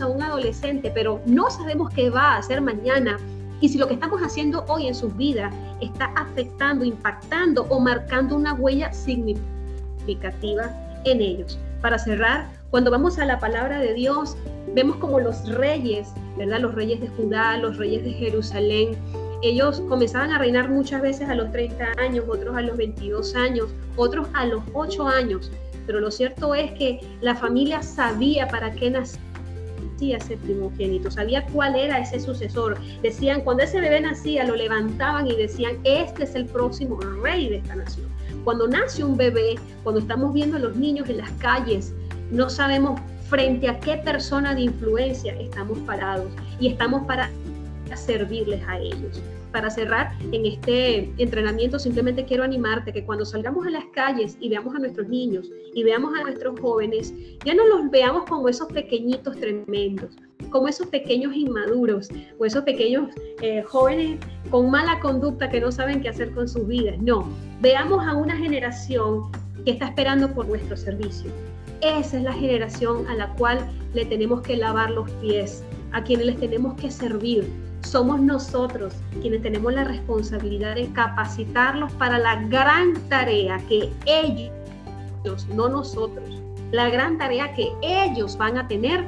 a 0.00 0.06
un 0.06 0.22
adolescente, 0.22 0.92
pero 0.94 1.20
no 1.24 1.50
sabemos 1.50 1.92
qué 1.94 2.10
va 2.10 2.34
a 2.34 2.36
hacer 2.38 2.60
mañana 2.60 3.18
y 3.60 3.68
si 3.68 3.78
lo 3.78 3.88
que 3.88 3.94
estamos 3.94 4.20
haciendo 4.20 4.64
hoy 4.68 4.86
en 4.86 4.94
sus 4.94 5.16
vidas 5.16 5.52
está 5.80 6.06
afectando, 6.16 6.84
impactando 6.84 7.66
o 7.68 7.80
marcando 7.80 8.36
una 8.36 8.54
huella 8.54 8.92
significativa 8.92 10.72
en 11.04 11.20
ellos. 11.20 11.58
Para 11.80 11.98
cerrar, 11.98 12.48
cuando 12.70 12.90
vamos 12.90 13.18
a 13.18 13.24
la 13.24 13.38
palabra 13.38 13.78
de 13.78 13.94
Dios, 13.94 14.36
vemos 14.74 14.96
como 14.96 15.20
los 15.20 15.48
reyes, 15.48 16.12
¿verdad? 16.36 16.60
Los 16.60 16.74
reyes 16.74 17.00
de 17.00 17.08
Judá, 17.08 17.56
los 17.58 17.76
reyes 17.76 18.04
de 18.04 18.12
Jerusalén, 18.12 18.96
ellos 19.42 19.80
comenzaban 19.88 20.32
a 20.32 20.38
reinar 20.38 20.68
muchas 20.68 21.00
veces 21.00 21.28
a 21.28 21.34
los 21.34 21.52
30 21.52 21.92
años, 21.98 22.24
otros 22.28 22.56
a 22.56 22.62
los 22.62 22.76
22 22.76 23.36
años, 23.36 23.68
otros 23.96 24.26
a 24.34 24.46
los 24.46 24.62
8 24.72 25.06
años. 25.06 25.50
Pero 25.86 26.00
lo 26.00 26.10
cierto 26.10 26.54
es 26.54 26.72
que 26.72 27.00
la 27.20 27.36
familia 27.36 27.82
sabía 27.82 28.48
para 28.48 28.72
qué 28.72 28.90
nacía 28.90 29.20
ese 30.00 30.36
primogénito, 30.36 31.10
sabía 31.10 31.44
cuál 31.46 31.76
era 31.76 31.98
ese 31.98 32.20
sucesor. 32.20 32.78
Decían, 33.02 33.42
cuando 33.42 33.62
ese 33.62 33.80
bebé 33.80 34.00
nacía, 34.00 34.44
lo 34.44 34.56
levantaban 34.56 35.26
y 35.26 35.36
decían, 35.36 35.78
este 35.84 36.24
es 36.24 36.34
el 36.34 36.46
próximo 36.46 36.98
rey 37.22 37.48
de 37.48 37.56
esta 37.56 37.76
nación. 37.76 38.06
Cuando 38.44 38.68
nace 38.68 39.04
un 39.04 39.16
bebé, 39.16 39.56
cuando 39.82 40.00
estamos 40.00 40.32
viendo 40.32 40.56
a 40.56 40.60
los 40.60 40.76
niños 40.76 41.08
en 41.08 41.18
las 41.18 41.30
calles, 41.32 41.92
no 42.30 42.48
sabemos 42.48 43.00
frente 43.28 43.68
a 43.68 43.78
qué 43.80 43.96
persona 43.98 44.54
de 44.54 44.62
influencia 44.62 45.38
estamos 45.38 45.78
parados 45.80 46.30
y 46.60 46.68
estamos 46.68 47.06
para 47.06 47.30
servirles 47.94 48.62
a 48.66 48.78
ellos 48.78 49.20
para 49.52 49.70
cerrar 49.70 50.16
en 50.32 50.46
este 50.46 51.10
entrenamiento, 51.18 51.78
simplemente 51.78 52.24
quiero 52.24 52.44
animarte 52.44 52.92
que 52.92 53.04
cuando 53.04 53.24
salgamos 53.24 53.66
a 53.66 53.70
las 53.70 53.84
calles 53.86 54.36
y 54.40 54.48
veamos 54.48 54.74
a 54.74 54.78
nuestros 54.78 55.08
niños 55.08 55.50
y 55.74 55.82
veamos 55.82 56.14
a 56.18 56.22
nuestros 56.22 56.58
jóvenes, 56.60 57.14
ya 57.44 57.54
no 57.54 57.66
los 57.66 57.90
veamos 57.90 58.24
como 58.24 58.48
esos 58.48 58.68
pequeñitos 58.68 59.36
tremendos, 59.38 60.16
como 60.50 60.68
esos 60.68 60.86
pequeños 60.88 61.34
inmaduros 61.34 62.08
o 62.38 62.44
esos 62.44 62.64
pequeños 62.64 63.10
eh, 63.42 63.62
jóvenes 63.62 64.20
con 64.50 64.70
mala 64.70 65.00
conducta 65.00 65.48
que 65.48 65.60
no 65.60 65.70
saben 65.72 66.00
qué 66.00 66.08
hacer 66.08 66.32
con 66.32 66.48
sus 66.48 66.66
vidas. 66.66 66.96
No, 67.00 67.28
veamos 67.60 68.06
a 68.06 68.14
una 68.14 68.36
generación 68.36 69.30
que 69.64 69.72
está 69.72 69.86
esperando 69.86 70.32
por 70.32 70.48
nuestro 70.48 70.76
servicio. 70.76 71.30
Esa 71.80 72.16
es 72.16 72.22
la 72.24 72.32
generación 72.32 73.06
a 73.06 73.14
la 73.14 73.32
cual 73.34 73.58
le 73.94 74.04
tenemos 74.04 74.42
que 74.42 74.56
lavar 74.56 74.90
los 74.90 75.08
pies, 75.22 75.62
a 75.92 76.02
quienes 76.02 76.26
les 76.26 76.38
tenemos 76.38 76.74
que 76.74 76.90
servir, 76.90 77.46
somos 77.82 78.20
nosotros 78.20 78.94
quienes 79.20 79.42
tenemos 79.42 79.72
la 79.72 79.84
responsabilidad 79.84 80.74
de 80.74 80.92
capacitarlos 80.92 81.92
para 81.94 82.18
la 82.18 82.42
gran 82.44 82.94
tarea 83.08 83.58
que 83.68 83.90
ellos, 84.06 85.46
no 85.54 85.68
nosotros, 85.68 86.42
la 86.72 86.90
gran 86.90 87.18
tarea 87.18 87.52
que 87.54 87.72
ellos 87.82 88.36
van 88.36 88.58
a 88.58 88.68
tener 88.68 89.04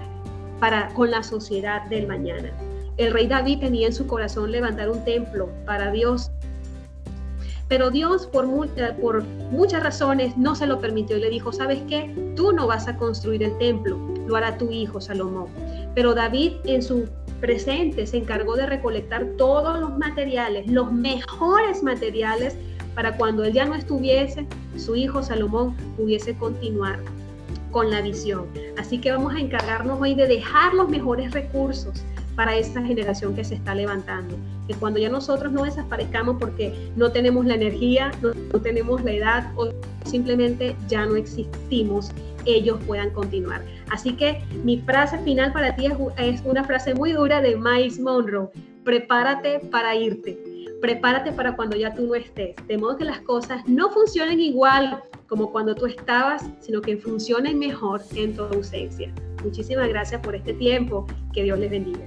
para 0.60 0.88
con 0.94 1.10
la 1.10 1.22
sociedad 1.22 1.82
del 1.86 2.06
mañana. 2.06 2.50
El 2.96 3.12
rey 3.12 3.26
David 3.26 3.60
tenía 3.60 3.86
en 3.86 3.92
su 3.94 4.06
corazón 4.06 4.52
levantar 4.52 4.90
un 4.90 5.04
templo 5.04 5.48
para 5.64 5.90
Dios, 5.90 6.30
pero 7.68 7.90
Dios 7.90 8.26
por, 8.26 8.46
eh, 8.76 8.96
muchas 9.50 9.82
razones 9.82 10.36
no 10.36 10.54
se 10.54 10.66
lo 10.66 10.80
permitió 10.80 11.16
y 11.16 11.20
le 11.20 11.30
dijo, 11.30 11.52
¿sabes 11.52 11.80
qué? 11.88 12.14
Tú 12.36 12.52
no 12.52 12.66
vas 12.66 12.88
a 12.88 12.96
construir 12.96 13.42
el 13.42 13.56
templo, 13.58 13.96
lo 14.26 14.36
hará 14.36 14.58
tu 14.58 14.70
hijo 14.70 15.00
Salomón. 15.00 15.46
Pero 15.94 16.14
David 16.14 16.52
en 16.64 16.82
su 16.82 17.08
presente 17.40 18.06
se 18.06 18.18
encargó 18.18 18.56
de 18.56 18.66
recolectar 18.66 19.26
todos 19.36 19.80
los 19.80 19.96
materiales, 19.98 20.66
los 20.66 20.92
mejores 20.92 21.82
materiales, 21.82 22.56
para 22.94 23.16
cuando 23.16 23.44
él 23.44 23.52
ya 23.52 23.64
no 23.64 23.74
estuviese, 23.74 24.46
su 24.76 24.96
hijo 24.96 25.22
Salomón 25.22 25.74
pudiese 25.96 26.34
continuar 26.34 26.98
con 27.70 27.90
la 27.90 28.02
visión. 28.02 28.46
Así 28.78 28.98
que 28.98 29.12
vamos 29.12 29.34
a 29.34 29.40
encargarnos 29.40 30.00
hoy 30.00 30.14
de 30.14 30.26
dejar 30.26 30.74
los 30.74 30.88
mejores 30.88 31.32
recursos 31.32 32.02
para 32.34 32.56
esta 32.56 32.82
generación 32.82 33.34
que 33.34 33.44
se 33.44 33.54
está 33.54 33.74
levantando. 33.74 34.36
Que 34.66 34.74
cuando 34.74 34.98
ya 34.98 35.08
nosotros 35.08 35.52
no 35.52 35.64
desaparezcamos 35.64 36.36
porque 36.38 36.90
no 36.96 37.12
tenemos 37.12 37.44
la 37.46 37.54
energía, 37.54 38.10
no, 38.22 38.32
no 38.34 38.60
tenemos 38.60 39.04
la 39.04 39.12
edad 39.12 39.52
o 39.56 39.72
simplemente 40.04 40.74
ya 40.88 41.06
no 41.06 41.16
existimos, 41.16 42.10
ellos 42.46 42.78
puedan 42.86 43.10
continuar. 43.10 43.62
Así 43.90 44.14
que 44.14 44.42
mi 44.64 44.78
frase 44.78 45.18
final 45.18 45.52
para 45.52 45.74
ti 45.74 45.86
es, 46.16 46.42
una 46.44 46.64
frase 46.64 46.94
muy 46.94 47.12
dura 47.12 47.40
de 47.40 47.56
Miles 47.56 47.98
Monroe. 47.98 48.48
Prepárate 48.84 49.60
para 49.70 49.94
irte. 49.94 50.38
Prepárate 50.80 51.32
para 51.32 51.54
cuando 51.56 51.76
ya 51.76 51.94
tú 51.94 52.06
no 52.06 52.14
estés. 52.14 52.54
De 52.66 52.78
modo 52.78 52.96
que 52.96 53.04
las 53.04 53.20
cosas 53.20 53.62
no 53.66 53.90
funcionen 53.90 54.40
igual 54.40 55.02
como 55.28 55.52
cuando 55.52 55.74
tú 55.74 55.86
estabas, 55.86 56.48
sino 56.60 56.80
que 56.80 56.96
funcionen 56.96 57.58
mejor 57.58 58.00
en 58.14 58.34
tu 58.34 58.44
ausencia. 58.44 59.12
Muchísimas 59.44 59.88
gracias 59.88 60.20
por 60.22 60.34
este 60.34 60.54
tiempo. 60.54 61.06
Que 61.32 61.42
Dios 61.42 61.58
les 61.58 61.70
bendiga. 61.70 62.06